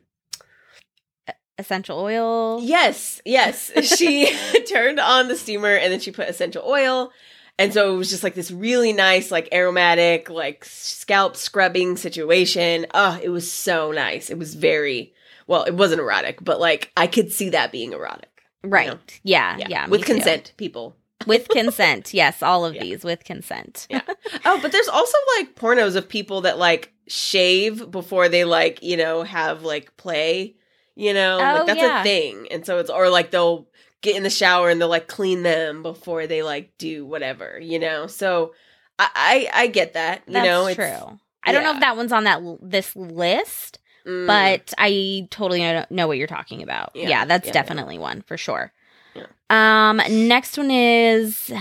[1.57, 2.59] essential oil.
[2.61, 3.71] Yes, yes.
[3.97, 4.31] She
[4.69, 7.11] turned on the steamer and then she put essential oil.
[7.59, 12.87] And so it was just like this really nice, like aromatic, like scalp scrubbing situation.
[12.93, 14.29] Oh, it was so nice.
[14.29, 15.13] It was very
[15.47, 18.29] well, it wasn't erotic, but like I could see that being erotic.
[18.63, 18.87] Right.
[18.87, 18.99] know?
[19.23, 19.57] Yeah.
[19.57, 19.85] Yeah.
[19.85, 20.13] me With too.
[20.13, 20.95] consent, people.
[21.27, 22.13] With consent.
[22.13, 22.41] Yes.
[22.43, 22.83] All of Yeah.
[22.83, 23.87] these with consent.
[23.89, 24.01] Yeah.
[24.45, 28.97] Oh, but there's also like pornos of people that like shave before they like, you
[28.97, 30.55] know, have like play,
[30.95, 32.01] you know, Oh, like that's yeah.
[32.01, 32.47] a thing.
[32.51, 33.67] And so it's, or like they'll
[34.01, 37.77] get in the shower and they'll like clean them before they like do whatever, you
[37.79, 38.07] know.
[38.07, 38.53] So
[38.97, 40.73] I I, I get that, you That's know.
[40.73, 41.19] true.
[41.43, 45.59] I don't know if that one's on that l- this list, mm, but I totally
[45.61, 46.91] know, know what you're talking about.
[46.95, 47.61] Yeah, Yeah, that's yeah, yeah.
[47.61, 48.71] definitely one for sure.
[49.15, 49.27] Yeah.
[49.49, 49.97] Um,
[50.27, 51.51] next one is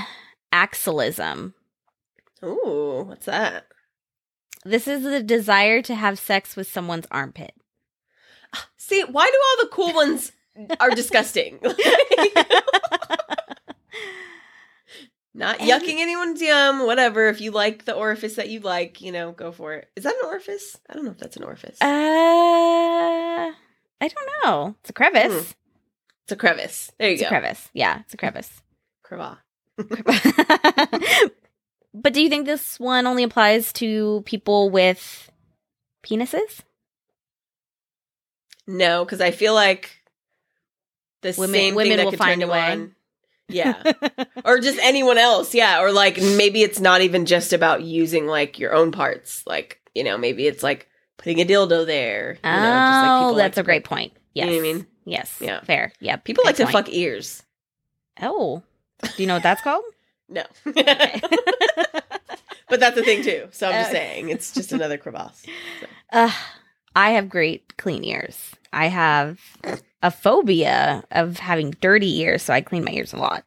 [0.53, 1.55] axillism.
[2.45, 3.67] ooh, what's that?
[4.65, 7.55] This is the desire to have sex with someone's armpit.
[8.77, 10.33] See, why do all the cool ones
[10.79, 11.59] are disgusting?
[15.33, 17.29] Not And- yucking anyone's yum, whatever.
[17.29, 19.89] If you like the orifice that you like, you know, go for it.
[19.97, 20.77] Is that an orifice?
[20.89, 21.79] I don't know if that's an orifice.
[21.81, 23.53] Uh, I
[24.01, 24.75] don't know.
[24.81, 25.55] It's a crevice.
[26.25, 26.91] It's a crevice.
[26.99, 27.27] There you It's go.
[27.27, 27.69] a crevice.
[27.73, 28.63] Yeah, it's a crevice.
[29.05, 29.39] Creva.
[31.95, 35.31] but do you think this one only applies to people with
[36.05, 36.61] penises?
[38.67, 39.91] No, because I feel like
[41.23, 42.61] the Women- same women thing that will find a way.
[42.73, 42.95] on.
[43.49, 43.83] Yeah.
[44.45, 48.61] or just anyone else yeah or like maybe it's not even just about using like
[48.61, 52.57] your own parts like you know maybe it's like putting a dildo there you know,
[52.57, 54.13] just, like, oh, people that's to a great point.
[54.35, 54.87] you know what I mean?
[55.05, 55.37] Yes.
[55.41, 55.61] Yeah.
[55.63, 55.93] Fair.
[56.01, 56.17] Yeah.
[56.17, 56.73] people like to point.
[56.73, 57.43] fuck ears
[58.21, 58.63] Oh.
[59.03, 59.85] Do you know what that's called?
[60.29, 60.77] no but
[62.79, 65.45] that's a thing too so i'm just Uh, saying it's just another crevasse
[66.13, 66.31] Uh,
[66.95, 68.53] I have great clean ears.
[68.73, 69.41] I have
[70.03, 73.45] a phobia of having dirty ears, so I clean my ears a lot.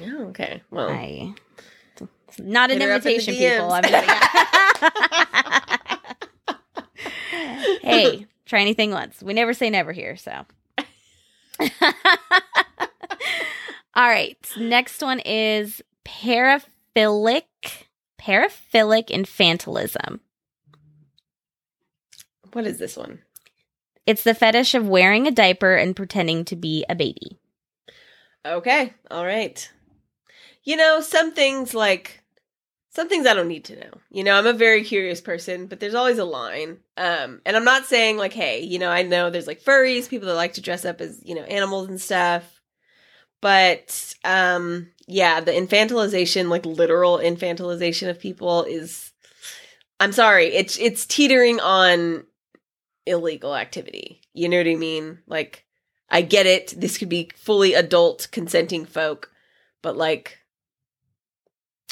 [0.00, 1.34] yeah okay well I
[2.28, 3.72] it's not an Hit her up in the invitation, people.
[3.72, 3.92] I mean,
[7.32, 7.76] yeah.
[7.82, 9.22] hey, try anything once.
[9.22, 10.44] We never say never here, so.
[13.94, 14.38] All right.
[14.56, 17.42] Next one is paraphilic
[18.20, 20.20] paraphilic infantilism.
[22.52, 23.20] what is this one
[24.06, 27.38] It's the fetish of wearing a diaper and pretending to be a baby.
[28.46, 28.94] Okay.
[29.10, 29.70] All right.
[30.62, 32.23] You know, some things like
[32.94, 33.90] some things I don't need to know.
[34.10, 36.78] You know, I'm a very curious person, but there's always a line.
[36.96, 40.28] Um, and I'm not saying like, hey, you know, I know there's like furries, people
[40.28, 42.60] that like to dress up as, you know, animals and stuff.
[43.40, 49.12] But um yeah, the infantilization, like literal infantilization of people is
[49.98, 52.24] I'm sorry, it's it's teetering on
[53.06, 54.22] illegal activity.
[54.32, 55.18] You know what I mean?
[55.26, 55.66] Like
[56.08, 56.74] I get it.
[56.76, 59.32] This could be fully adult consenting folk,
[59.82, 60.38] but like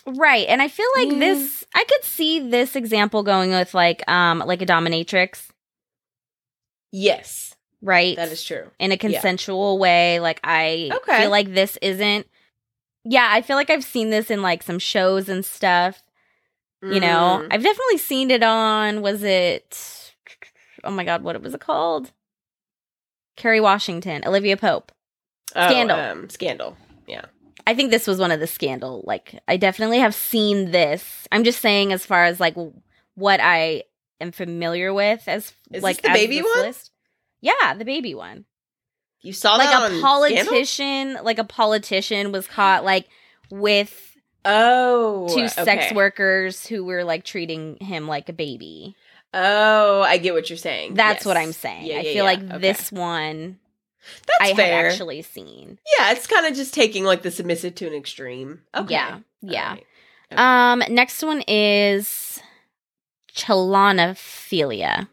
[0.07, 0.47] Right.
[0.49, 1.21] And I feel like Mm.
[1.21, 5.49] this I could see this example going with like um like a dominatrix,
[6.91, 8.17] yes, right?
[8.17, 8.71] that is true.
[8.79, 10.21] in a consensual way.
[10.21, 11.23] Like I Okay.
[11.23, 12.27] feel like this isn't
[13.05, 16.03] Yeah, I feel like I've seen this in like some shows and stuff.
[16.83, 17.49] You know, Mm.
[17.53, 20.13] I've definitely seen it on was it
[20.85, 22.11] Oh my god, what was it called?
[23.37, 24.91] Kerry Washington, Olivia Pope.
[25.55, 25.99] Oh, Scandal.
[25.99, 26.77] um, scandal.
[27.07, 27.27] Yeah.
[27.67, 29.03] I think this was one of the scandal.
[29.07, 31.27] Like I definitely have seen this.
[31.33, 32.55] I'm just saying as far as like
[33.15, 33.85] what I
[34.21, 36.63] am familiar with as Is like the baby one?
[36.63, 36.91] list.
[37.41, 38.45] Yeah, the baby one.
[39.21, 40.03] You saw like that a on Scandal?
[40.03, 43.07] politician, like a politician was caught like
[43.51, 44.09] with
[44.45, 45.49] Oh, two okay.
[45.49, 48.97] sex workers who were like treating him like a baby.
[49.33, 50.95] Oh, I get what you're saying.
[50.95, 51.27] That's Yes.
[51.27, 51.87] what I'm saying.
[51.87, 52.23] Yeah, I yeah, feel yeah.
[52.25, 52.59] like Okay.
[52.59, 53.59] this one
[54.27, 54.85] That's I fair.
[54.85, 55.79] had actually seen.
[55.99, 58.63] yeah, it's kind of just taking like the submissive to an extreme.
[58.75, 58.93] Okay.
[58.95, 59.19] Yeah.
[59.43, 59.77] Yeah.
[60.33, 60.73] Right.
[60.73, 62.41] Um next one is
[63.35, 65.09] chelonophilia.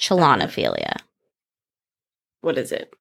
[0.00, 0.96] Chelonophilia.
[2.40, 2.92] What is it?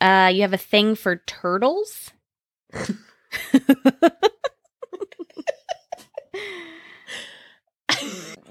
[0.00, 2.10] Uh you have a thing for turtles?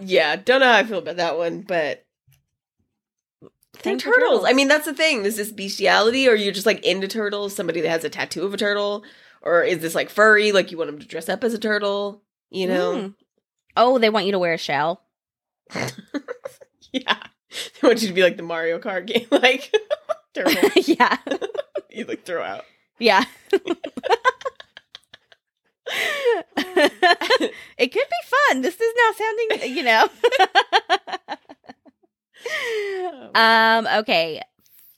[0.01, 2.05] yeah, don't know how I feel about that one, but
[3.81, 4.43] Thing for turtles.
[4.45, 5.25] I mean, that's the thing.
[5.25, 7.55] Is this bestiality, or you're just like into turtles?
[7.55, 9.03] Somebody that has a tattoo of a turtle,
[9.41, 10.51] or is this like furry?
[10.51, 12.21] Like you want them to dress up as a turtle?
[12.49, 12.95] You know?
[12.95, 13.13] Mm.
[13.77, 15.01] Oh, they want you to wear a shell.
[16.91, 17.15] Yeah.
[17.81, 19.73] They want you to be like the Mario Kart game, like
[20.33, 20.69] turtle.
[20.75, 21.17] yeah.
[21.89, 22.65] you like throw out.
[22.99, 23.23] Yeah.
[27.77, 28.61] it could be fun.
[28.61, 30.09] This is now sounding, you know.
[33.35, 34.41] um, okay.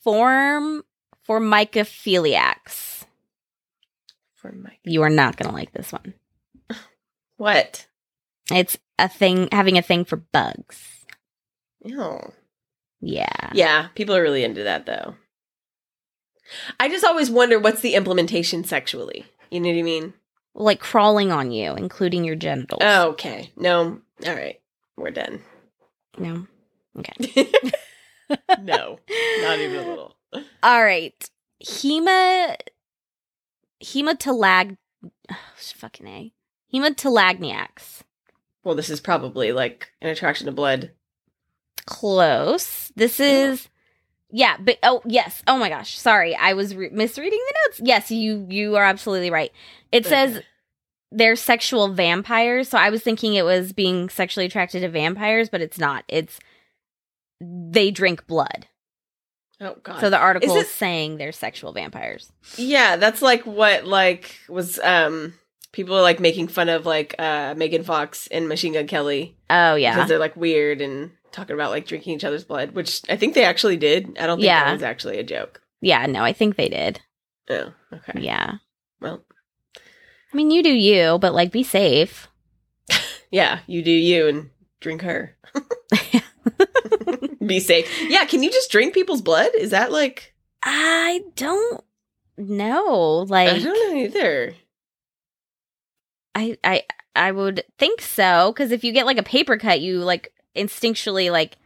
[0.04, 0.84] Form
[1.28, 3.06] formicophiliacs.
[4.36, 6.14] For my You are not going to like this one.
[7.38, 7.88] what?
[8.52, 10.82] It's a thing having a thing for bugs.
[11.86, 12.20] Ew.
[13.02, 13.52] Yeah.
[13.54, 15.16] Yeah, people are really into that though.
[16.80, 19.26] I just always wonder what's the implementation sexually.
[19.50, 20.14] You know what I mean?
[20.56, 22.82] Like crawling on you, including your genitals.
[22.84, 23.52] Oh, okay.
[23.56, 24.02] No.
[24.26, 24.60] All right.
[24.96, 25.42] We're done.
[26.18, 26.48] No.
[27.00, 27.52] Okay.
[28.62, 29.00] no.
[29.42, 30.16] Not even a little.
[30.62, 31.30] All right.
[31.64, 32.56] hema
[33.84, 34.78] hematolag
[35.32, 36.34] oh, fucking a
[36.74, 38.02] hematolagniacs.
[38.64, 40.92] Well, this is probably like an attraction to blood.
[41.86, 42.92] Close.
[42.96, 43.68] This is
[44.32, 45.44] yeah, but oh yes.
[45.48, 46.00] Oh my gosh.
[46.00, 47.82] Sorry, I was re- misreading the notes.
[47.84, 49.52] Yes, you you are absolutely right.
[49.92, 50.42] It says
[51.12, 52.70] they're sexual vampires.
[52.70, 56.04] So I was thinking it was being sexually attracted to vampires, but it's not.
[56.08, 56.40] It's
[57.72, 58.68] they drink blood.
[59.62, 60.00] Oh god.
[60.02, 62.32] So the article is, it- saying they're sexual vampires.
[62.58, 65.34] Yeah, that's like what like was um
[65.72, 69.76] people are like making fun of like uh Megan Fox and Machine Gun Kelly Oh
[69.76, 69.94] yeah.
[69.96, 73.34] because they're like weird and talking about like drinking each other's blood, which I think
[73.36, 74.18] they actually did.
[74.20, 74.66] I don't think Yeah.
[74.66, 75.62] that was actually a joke.
[75.82, 77.00] Yeah, no, I think they did.
[77.50, 78.20] Oh, okay.
[78.22, 78.54] Yeah.
[79.02, 79.24] Well,
[79.78, 82.28] I mean, you do you, but like be safe.
[83.32, 85.36] yeah, you do you and drink her.
[87.46, 87.90] Be safe.
[88.10, 89.52] Yeah, can you just drink people's blood?
[89.58, 90.34] Is that like
[90.64, 91.84] I don't
[92.38, 93.26] know.
[93.28, 94.56] Like I don't know either.
[96.36, 96.84] I I
[97.16, 101.32] I would think so because if you get like a paper cut, you like instinctually
[101.32, 101.58] like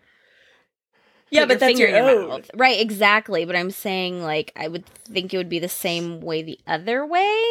[1.30, 2.50] Yeah, but that's finger your your mouth.
[2.56, 2.80] right?
[2.80, 3.46] Exactly.
[3.46, 7.06] But I'm saying like I would think it would be the same way the other
[7.06, 7.44] way.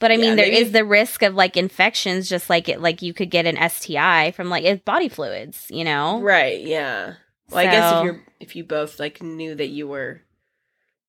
[0.00, 2.80] But I Yeah, mean, there is maybe- the risk of like infections, just like it,
[2.80, 6.20] like you could get an STI from like it's body fluids, you know.
[6.20, 7.14] Right, yeah.
[7.50, 10.20] Well, I guess if you're if you both like knew that you were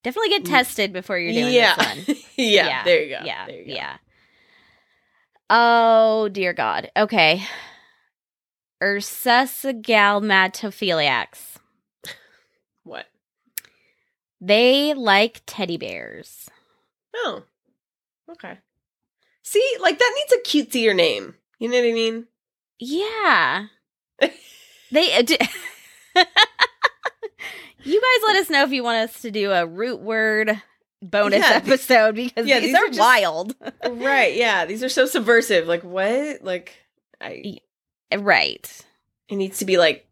[0.03, 0.49] Definitely get Mm.
[0.49, 1.75] tested before you're doing yeah.
[1.75, 2.15] this one.
[2.37, 3.19] yeah, Yeah, there you go.
[3.25, 3.73] Yeah, there you go.
[3.73, 3.97] yeah.
[5.49, 6.89] Oh dear God.
[6.95, 7.43] Okay.
[8.81, 11.57] Ursusagalmatophiliacs.
[12.83, 13.05] What?
[14.41, 16.49] They like teddy bears.
[17.13, 17.43] Oh.
[18.31, 18.57] Okay.
[19.43, 21.35] See, like that needs a cutesier name.
[21.59, 22.27] You know what I mean?
[22.79, 23.65] Yeah.
[24.91, 25.13] they.
[25.13, 25.37] uh, d-
[27.83, 30.61] you guys let us know if you want us to do a root word
[31.01, 33.55] bonus Yeah, episode because yeah, these, these are, are just- wild.
[33.89, 34.65] right, yeah.
[34.65, 35.67] These are so subversive.
[35.67, 36.43] Like what?
[36.43, 36.73] Like
[37.21, 37.59] I
[38.17, 38.85] right.
[39.29, 40.07] it needs to be like,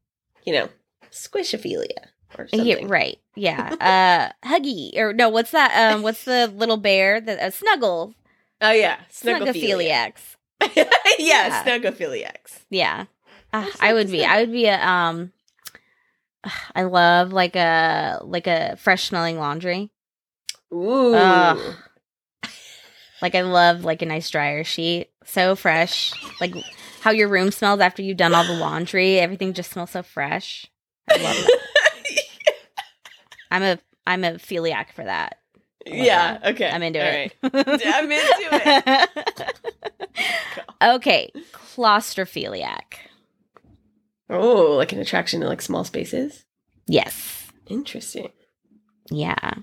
[0.45, 0.69] you know,
[1.11, 2.65] squishophilia or something.
[2.67, 3.17] Yeah, right.
[3.35, 4.31] Yeah.
[4.43, 5.93] uh Huggy or no, what's that?
[5.93, 8.13] Um what's the little bear that uh, snuggle?
[8.61, 8.97] Oh yeah.
[9.11, 10.13] Snuggophilia.
[10.13, 10.75] Snuggophiliacs.
[10.75, 10.83] yeah,
[11.19, 11.63] Yeah.
[11.63, 12.61] snugophiliacs.
[12.69, 13.05] Yeah.
[13.53, 14.25] Uh, I would be.
[14.25, 15.31] I would be a um
[16.75, 19.91] I love like a like a fresh smelling laundry.
[20.73, 21.13] Ooh.
[21.15, 21.75] Ugh.
[23.21, 25.09] Like I love like a nice dryer sheet.
[25.25, 26.13] So fresh.
[26.39, 26.53] Like
[27.01, 29.19] how your room smells after you've done all the laundry.
[29.19, 30.69] Everything just smells so fresh.
[31.09, 31.59] I love that.
[33.51, 35.39] I'm a I'm a philiac for that.
[35.85, 36.69] yeah, okay.
[36.69, 37.33] I'm into All it.
[37.43, 37.81] right.
[37.85, 38.47] I'm into
[39.31, 39.59] it.
[40.95, 41.31] okay.
[41.53, 42.81] Claustrophiliac.
[44.29, 46.45] Oh, like an attraction to like small spaces?
[46.87, 47.47] Yes.
[47.67, 48.29] Interesting.
[49.09, 49.53] Yeah.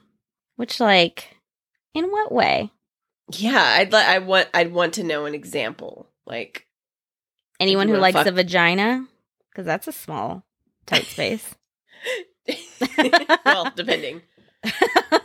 [0.56, 1.36] Which like
[1.94, 2.70] in what way?
[3.32, 6.08] Yeah, I'd like I want I'd want to know an example.
[6.26, 6.66] Like
[7.60, 9.06] Anyone who likes fuck- a vagina?
[9.50, 10.44] Because that's a small,
[10.86, 11.54] tight space.
[13.44, 14.22] well, depending.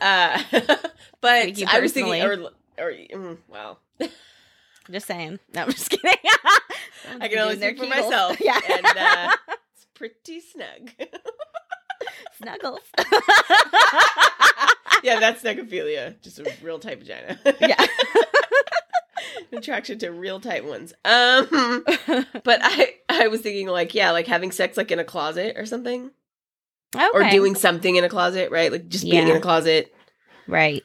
[0.01, 0.41] Uh
[1.21, 2.33] but I was thinking or
[2.77, 3.79] or mm, well,
[4.91, 5.39] just saying.
[5.53, 6.11] No, I'm just kidding.
[7.21, 7.89] I can only speak for Kegels.
[7.89, 8.39] myself.
[8.41, 8.59] Yeah.
[8.69, 9.35] And uh
[9.73, 10.91] it's pretty snug.
[12.37, 12.79] Snuggles.
[15.03, 16.21] yeah, that's snugophilia.
[16.21, 17.39] Just a real tight vagina.
[17.59, 17.85] yeah.
[19.51, 20.93] Attraction to real tight ones.
[21.05, 21.83] Um
[22.43, 25.65] but I I was thinking like yeah, like having sex like in a closet or
[25.65, 26.11] something.
[26.95, 27.07] okay.
[27.13, 28.71] Or doing something in a closet, right?
[28.71, 29.33] Like just being Yeah.
[29.33, 29.93] in a closet,
[30.47, 30.83] right.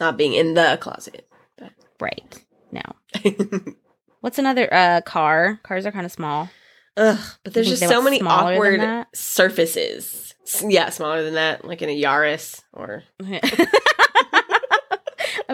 [0.00, 1.28] not being in the closet.
[1.56, 1.72] But.
[2.00, 2.44] Right.
[2.70, 2.82] No.
[4.20, 5.60] What's another uh car?
[5.62, 6.50] Cars are kind of small.
[6.96, 10.34] Ugh, but there's just so many awkward surfaces.
[10.66, 14.44] Yeah, smaller than that, like in a Yaris or I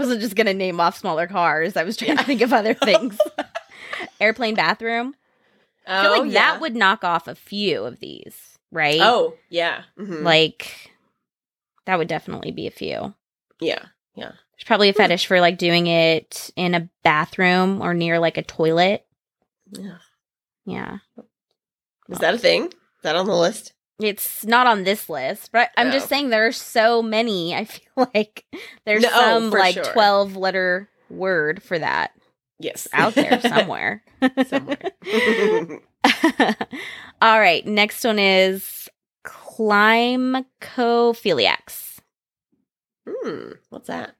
[0.00, 1.76] wasn't just gonna name off smaller cars.
[1.76, 3.18] I was trying to think of other things.
[4.20, 5.14] Airplane bathroom.
[5.86, 6.52] I feel oh like yeah.
[6.52, 9.00] that would knock off a few of these, right?
[9.02, 10.22] Oh yeah, Mhm.
[10.22, 10.90] like
[11.86, 13.14] that would definitely be a few.
[13.60, 13.84] Yeah,
[14.14, 14.32] yeah.
[14.56, 18.42] There's probably a fetish for like doing it in a bathroom or near like a
[18.42, 19.04] toilet.
[19.70, 19.98] yeah.
[20.66, 20.98] Yeah.
[22.08, 22.66] Is that a thing?
[22.66, 23.72] Is that on the list?
[24.00, 26.08] It's not on this list, but I'm just Oh.
[26.08, 27.54] saying there are so many.
[27.54, 28.44] I feel like
[28.86, 29.84] there's No, some like sure.
[29.92, 32.12] 12 letter word for that
[32.58, 34.02] Yes, out there somewhere.
[34.46, 34.78] somewhere.
[37.22, 38.88] All right, next one is
[39.24, 41.98] climacophiliacs.
[43.08, 44.14] hmm, what's that?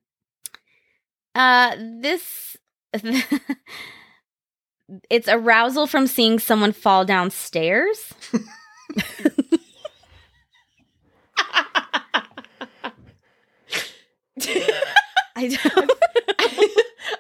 [1.35, 2.57] Uh this
[5.11, 8.13] it's arousal from seeing someone fall downstairs.
[15.37, 15.91] I don't.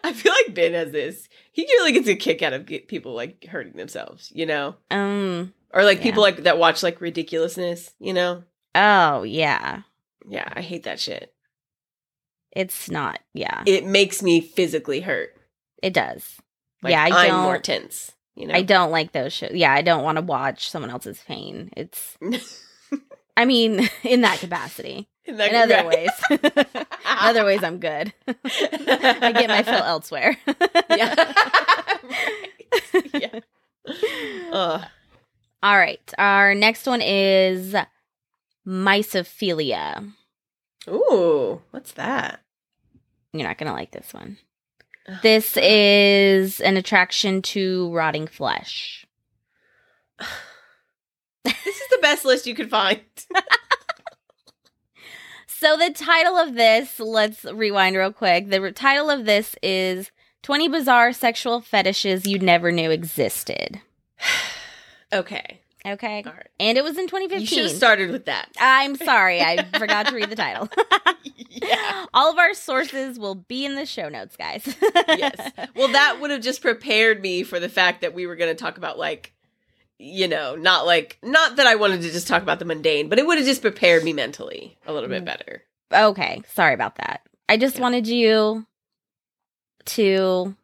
[0.05, 1.29] I feel like Ben has this.
[1.53, 5.53] He really gets a kick out of people like hurting themselves, you know, um.
[5.73, 6.05] or like Yeah.
[6.05, 8.45] people like that watch like ridiculousness, you know.
[8.75, 9.83] Oh yeah.
[10.29, 11.34] Yeah, I hate that shit.
[12.55, 13.21] It's not.
[13.33, 13.63] Yeah.
[13.67, 15.37] It makes me physically hurt.
[15.83, 16.37] It does.
[16.83, 17.05] Like, yeah.
[17.05, 17.43] I I'm don't.
[17.43, 18.13] more tense.
[18.37, 19.53] You know, I don't like those shows.
[19.53, 19.73] Yeah.
[19.73, 21.71] I don't want to watch someone else's pain.
[21.77, 22.17] It's.
[23.37, 25.09] I mean, in that capacity.
[25.25, 26.11] in, that In other ways.
[27.07, 28.13] other ways, I'm good.
[28.27, 30.37] I get my fill elsewhere.
[30.91, 31.33] yeah.
[32.05, 33.11] Right.
[33.15, 33.41] yeah.
[34.53, 34.85] Ugh.
[35.63, 36.13] All right.
[36.19, 37.75] Our next one is
[38.67, 40.13] mysophilia.
[40.89, 42.41] Ooh, what's that?
[43.35, 44.39] You're not going to like this one.
[45.23, 49.07] This is an attraction to rotting flesh.
[51.45, 53.01] This is the best list you could find.
[55.65, 58.51] So, the title of this, let's rewind real quick.
[58.51, 60.11] The re- title of this is
[60.43, 63.81] 20 Bizarre Sexual Fetishes You Never Knew Existed.
[65.13, 65.63] okay.
[65.87, 66.23] Okay.
[66.27, 66.49] All right.
[66.59, 67.41] And it was in 2015.
[67.41, 68.49] You should have started with that.
[68.59, 70.69] I'm sorry, I forgot to read the title.
[71.51, 72.07] yeah.
[72.15, 74.67] All of our sources will be in the show notes, guys.
[75.09, 75.53] Yes.
[75.77, 78.61] Well, that would have just prepared me for the fact that we were going to
[78.61, 79.33] talk about like
[79.99, 83.19] you know, not like not that I wanted to just talk about the mundane, but
[83.19, 85.27] it would have just prepared me mentally a little bit Mm.
[85.27, 85.63] better.
[85.93, 87.21] okay, sorry about that.
[87.49, 87.83] I just Yeah.
[87.83, 88.67] wanted you
[89.87, 90.57] to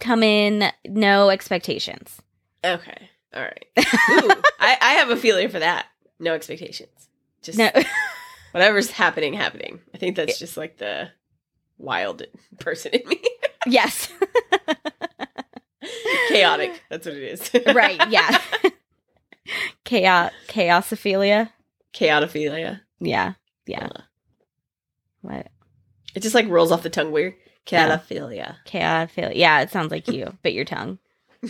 [0.00, 2.22] come in no expectations.
[2.64, 3.10] Okay.
[3.34, 3.66] All right.
[3.78, 5.86] Ooh, I, I have a feeling for that.
[6.18, 7.08] No expectations.
[7.42, 7.70] Just No.
[8.52, 9.80] whatever's happening, happening.
[9.94, 11.10] I think that's just like the
[11.78, 12.22] wild
[12.58, 13.20] person in me.
[13.66, 14.10] yes.
[16.28, 16.82] Chaotic.
[16.90, 17.50] That's what it is.
[17.74, 18.40] right, yeah.
[19.84, 21.50] Chaos chaosophilia.
[21.94, 22.80] Chaotophilia.
[23.00, 23.34] Yeah.
[23.66, 23.86] Yeah.
[23.94, 24.02] Uh,
[25.22, 25.48] What?
[26.14, 27.34] It just like rolls off the tongue weird.
[27.66, 28.56] Chaotophilia.
[28.66, 29.32] Chaosophilia.
[29.34, 30.36] Yeah, it sounds like you.
[30.42, 30.98] Bit your tongue.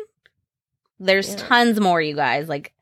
[1.00, 1.36] There's Yeah.
[1.36, 2.48] tons more, you guys.
[2.48, 2.72] Like,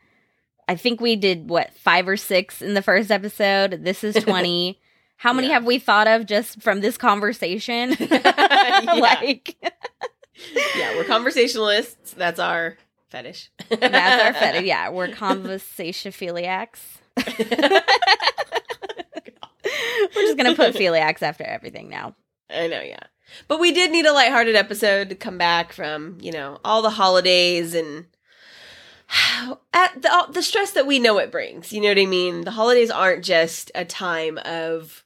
[0.68, 3.84] I think we did what five or six in the first episode.
[3.84, 4.80] This is twenty.
[5.18, 5.54] How many Yeah.
[5.54, 7.96] have we thought of just from this conversation?
[8.86, 9.56] Like,
[10.76, 10.96] Yeah.
[10.96, 12.12] We're conversationalists.
[12.12, 12.76] That's our
[13.08, 13.50] fetish.
[13.70, 14.64] that's our fetish.
[14.64, 16.80] Yeah, we're conversationphiliacs.
[20.14, 22.14] We're just gonna put philiacs after everything now.
[22.50, 23.00] I know, yeah.
[23.48, 26.90] But we did need a lighthearted episode to come back from, you know, all the
[26.90, 28.06] holidays and
[29.72, 31.72] at the all- the stress that we know it brings.
[31.72, 32.42] You know what I mean?
[32.42, 35.04] The holidays aren't just a time of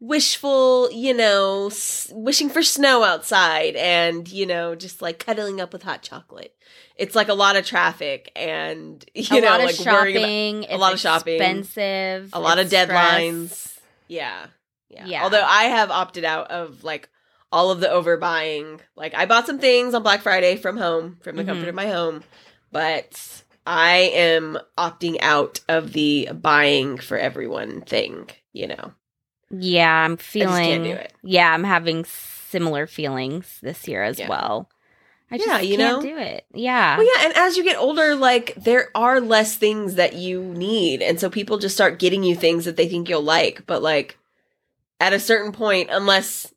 [0.00, 5.72] wishful, you know, s- wishing for snow outside and, you know, just like cuddling up
[5.72, 6.54] with hot chocolate.
[6.96, 10.66] It's like a lot of traffic and you a know, like worrying about shopping.
[10.70, 12.30] a lot of shopping, Expensive.
[12.32, 12.88] a lot of stress.
[12.88, 13.78] deadlines.
[14.08, 14.46] Yeah.
[14.88, 15.06] Yeah.
[15.06, 15.22] Yeah.
[15.24, 17.08] Although I have opted out of like
[17.56, 18.80] all of the overbuying.
[18.96, 21.46] Like I bought some things on Black Friday from home, from the Mhm.
[21.46, 22.22] comfort of my home,
[22.70, 28.92] but I am opting out of the buying for everyone thing, you know.
[29.50, 30.64] Yeah, I'm feeling.
[30.64, 31.12] can't do it.
[31.22, 34.28] Yeah, I'm having similar feelings this year as Yeah.
[34.28, 34.68] well.
[35.30, 36.08] I just Yeah, you can't know?
[36.08, 36.44] do it.
[36.52, 36.98] Yeah.
[36.98, 41.00] Well, yeah, and as you get older, like there are less things that you need,
[41.02, 43.66] and so people just start getting you things that they think you'll like.
[43.66, 44.18] But like
[45.00, 46.52] at a certain point, unless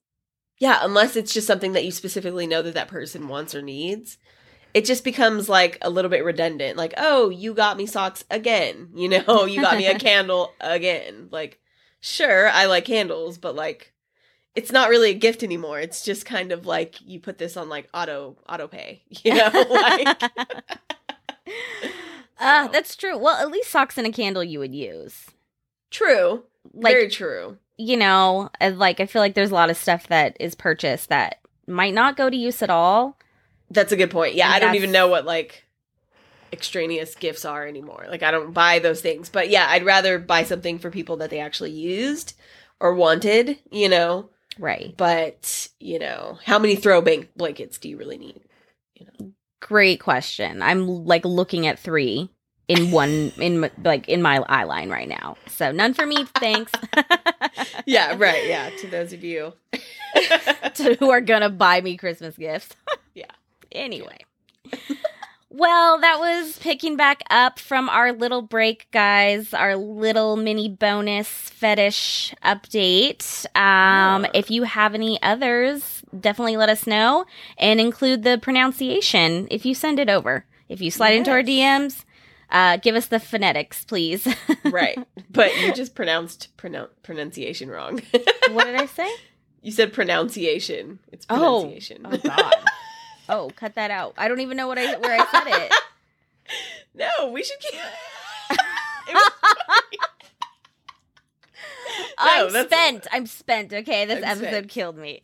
[0.59, 4.17] yeah, unless it's just something that you specifically know that that person wants or needs,
[4.73, 6.77] it just becomes like a little bit redundant.
[6.77, 8.89] Like, oh, you got me socks again.
[8.95, 11.29] You know, you got me a candle again.
[11.31, 11.59] Like,
[12.01, 13.93] sure, I like candles, but like.
[14.55, 15.79] It's not really a gift anymore.
[15.79, 19.47] It's just kind of like you put this on like auto auto pay, you know,
[19.69, 20.23] like
[22.39, 22.71] uh, So.
[22.71, 23.17] that's true.
[23.17, 25.27] Well, at least socks and a candle you would use.
[25.91, 26.43] True.
[26.73, 27.57] Like, Very true.
[27.79, 31.09] You know, uh, like I feel like there's a lot of stuff that is purchased
[31.09, 33.17] that might not go to use at all.
[33.71, 34.35] That's a good point.
[34.35, 35.65] Yeah, And I don't even know what like
[36.51, 38.05] extraneous gifts are anymore.
[38.09, 39.29] Like I don't buy those things.
[39.29, 42.33] But yeah, I'd rather buy something for people that they actually used
[42.81, 44.29] or wanted, you know.
[44.57, 44.93] Right.
[44.97, 48.41] But, you know, how many throw bank blankets do you really need?
[48.95, 49.31] You know.
[49.61, 50.61] Great question.
[50.61, 52.29] I'm like looking at three
[52.69, 55.35] in one in like in my eye line right now.
[55.47, 56.71] So none for me, thanks.
[57.85, 58.47] Yeah, right.
[58.47, 59.53] Yeah, to those of you.
[60.75, 62.75] to who are gonna buy me Christmas gifts.
[63.15, 63.25] Yeah.
[63.73, 64.19] Anyway.
[65.49, 69.53] Well, that was picking back up from our little break, guys.
[69.53, 73.45] Our little mini bonus fetish update.
[73.57, 74.31] Um, Yeah.
[74.35, 77.25] If you have any others, definitely let us know
[77.57, 80.45] and include the pronunciation if you send it over.
[80.69, 82.05] If you slide into our DMs,
[82.51, 84.27] uh, give us the phonetics, please.
[84.65, 84.97] right.
[85.29, 88.01] But you just pronounced pronoun- pronunciation wrong.
[88.51, 89.09] what did I say?
[89.61, 90.99] you said pronunciation.
[91.11, 91.61] It's Oh.
[91.61, 92.01] pronunciation.
[92.05, 92.55] Oh God.
[93.29, 94.13] oh, cut that out.
[94.17, 95.73] I don't even know what I where I said it.
[96.95, 97.79] No, we should keep.
[99.07, 99.13] It
[102.45, 103.07] was I'm spent.
[103.11, 103.73] I'm spent.
[103.73, 104.69] Okay, this I'm episode spent.
[104.69, 105.19] killed me.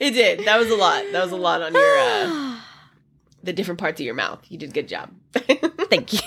[0.00, 0.44] it did.
[0.46, 1.04] That was a lot.
[1.12, 2.58] That was a lot on your uh,
[3.42, 4.40] the different parts of your mouth.
[4.48, 5.10] You did a good job.
[5.32, 6.20] Thank you.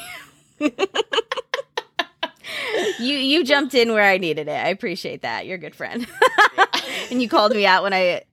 [2.99, 4.51] you you jumped in where I needed it.
[4.65, 5.45] I appreciate that.
[5.45, 6.07] You're a good friend.
[7.11, 8.23] and you called me out when I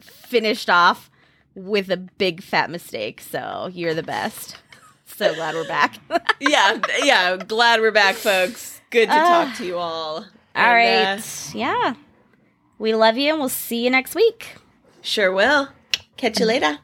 [0.00, 1.10] finished off
[1.54, 3.20] with a big fat mistake.
[3.20, 4.56] So you're the best.
[5.06, 5.96] So glad we're back.
[6.40, 7.36] yeah, yeah.
[7.36, 8.80] Glad we're back, folks.
[8.90, 9.44] Good to Ah.
[9.46, 10.16] talk to you all.
[10.56, 11.18] All And, right.
[11.18, 11.94] uh, yeah.
[12.78, 14.56] We love you and we'll see you next week.
[15.02, 15.68] sure will.
[16.16, 16.78] Catch you later.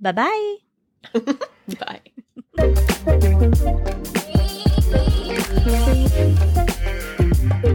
[0.00, 0.65] Bye-bye.
[1.78, 2.00] Bye.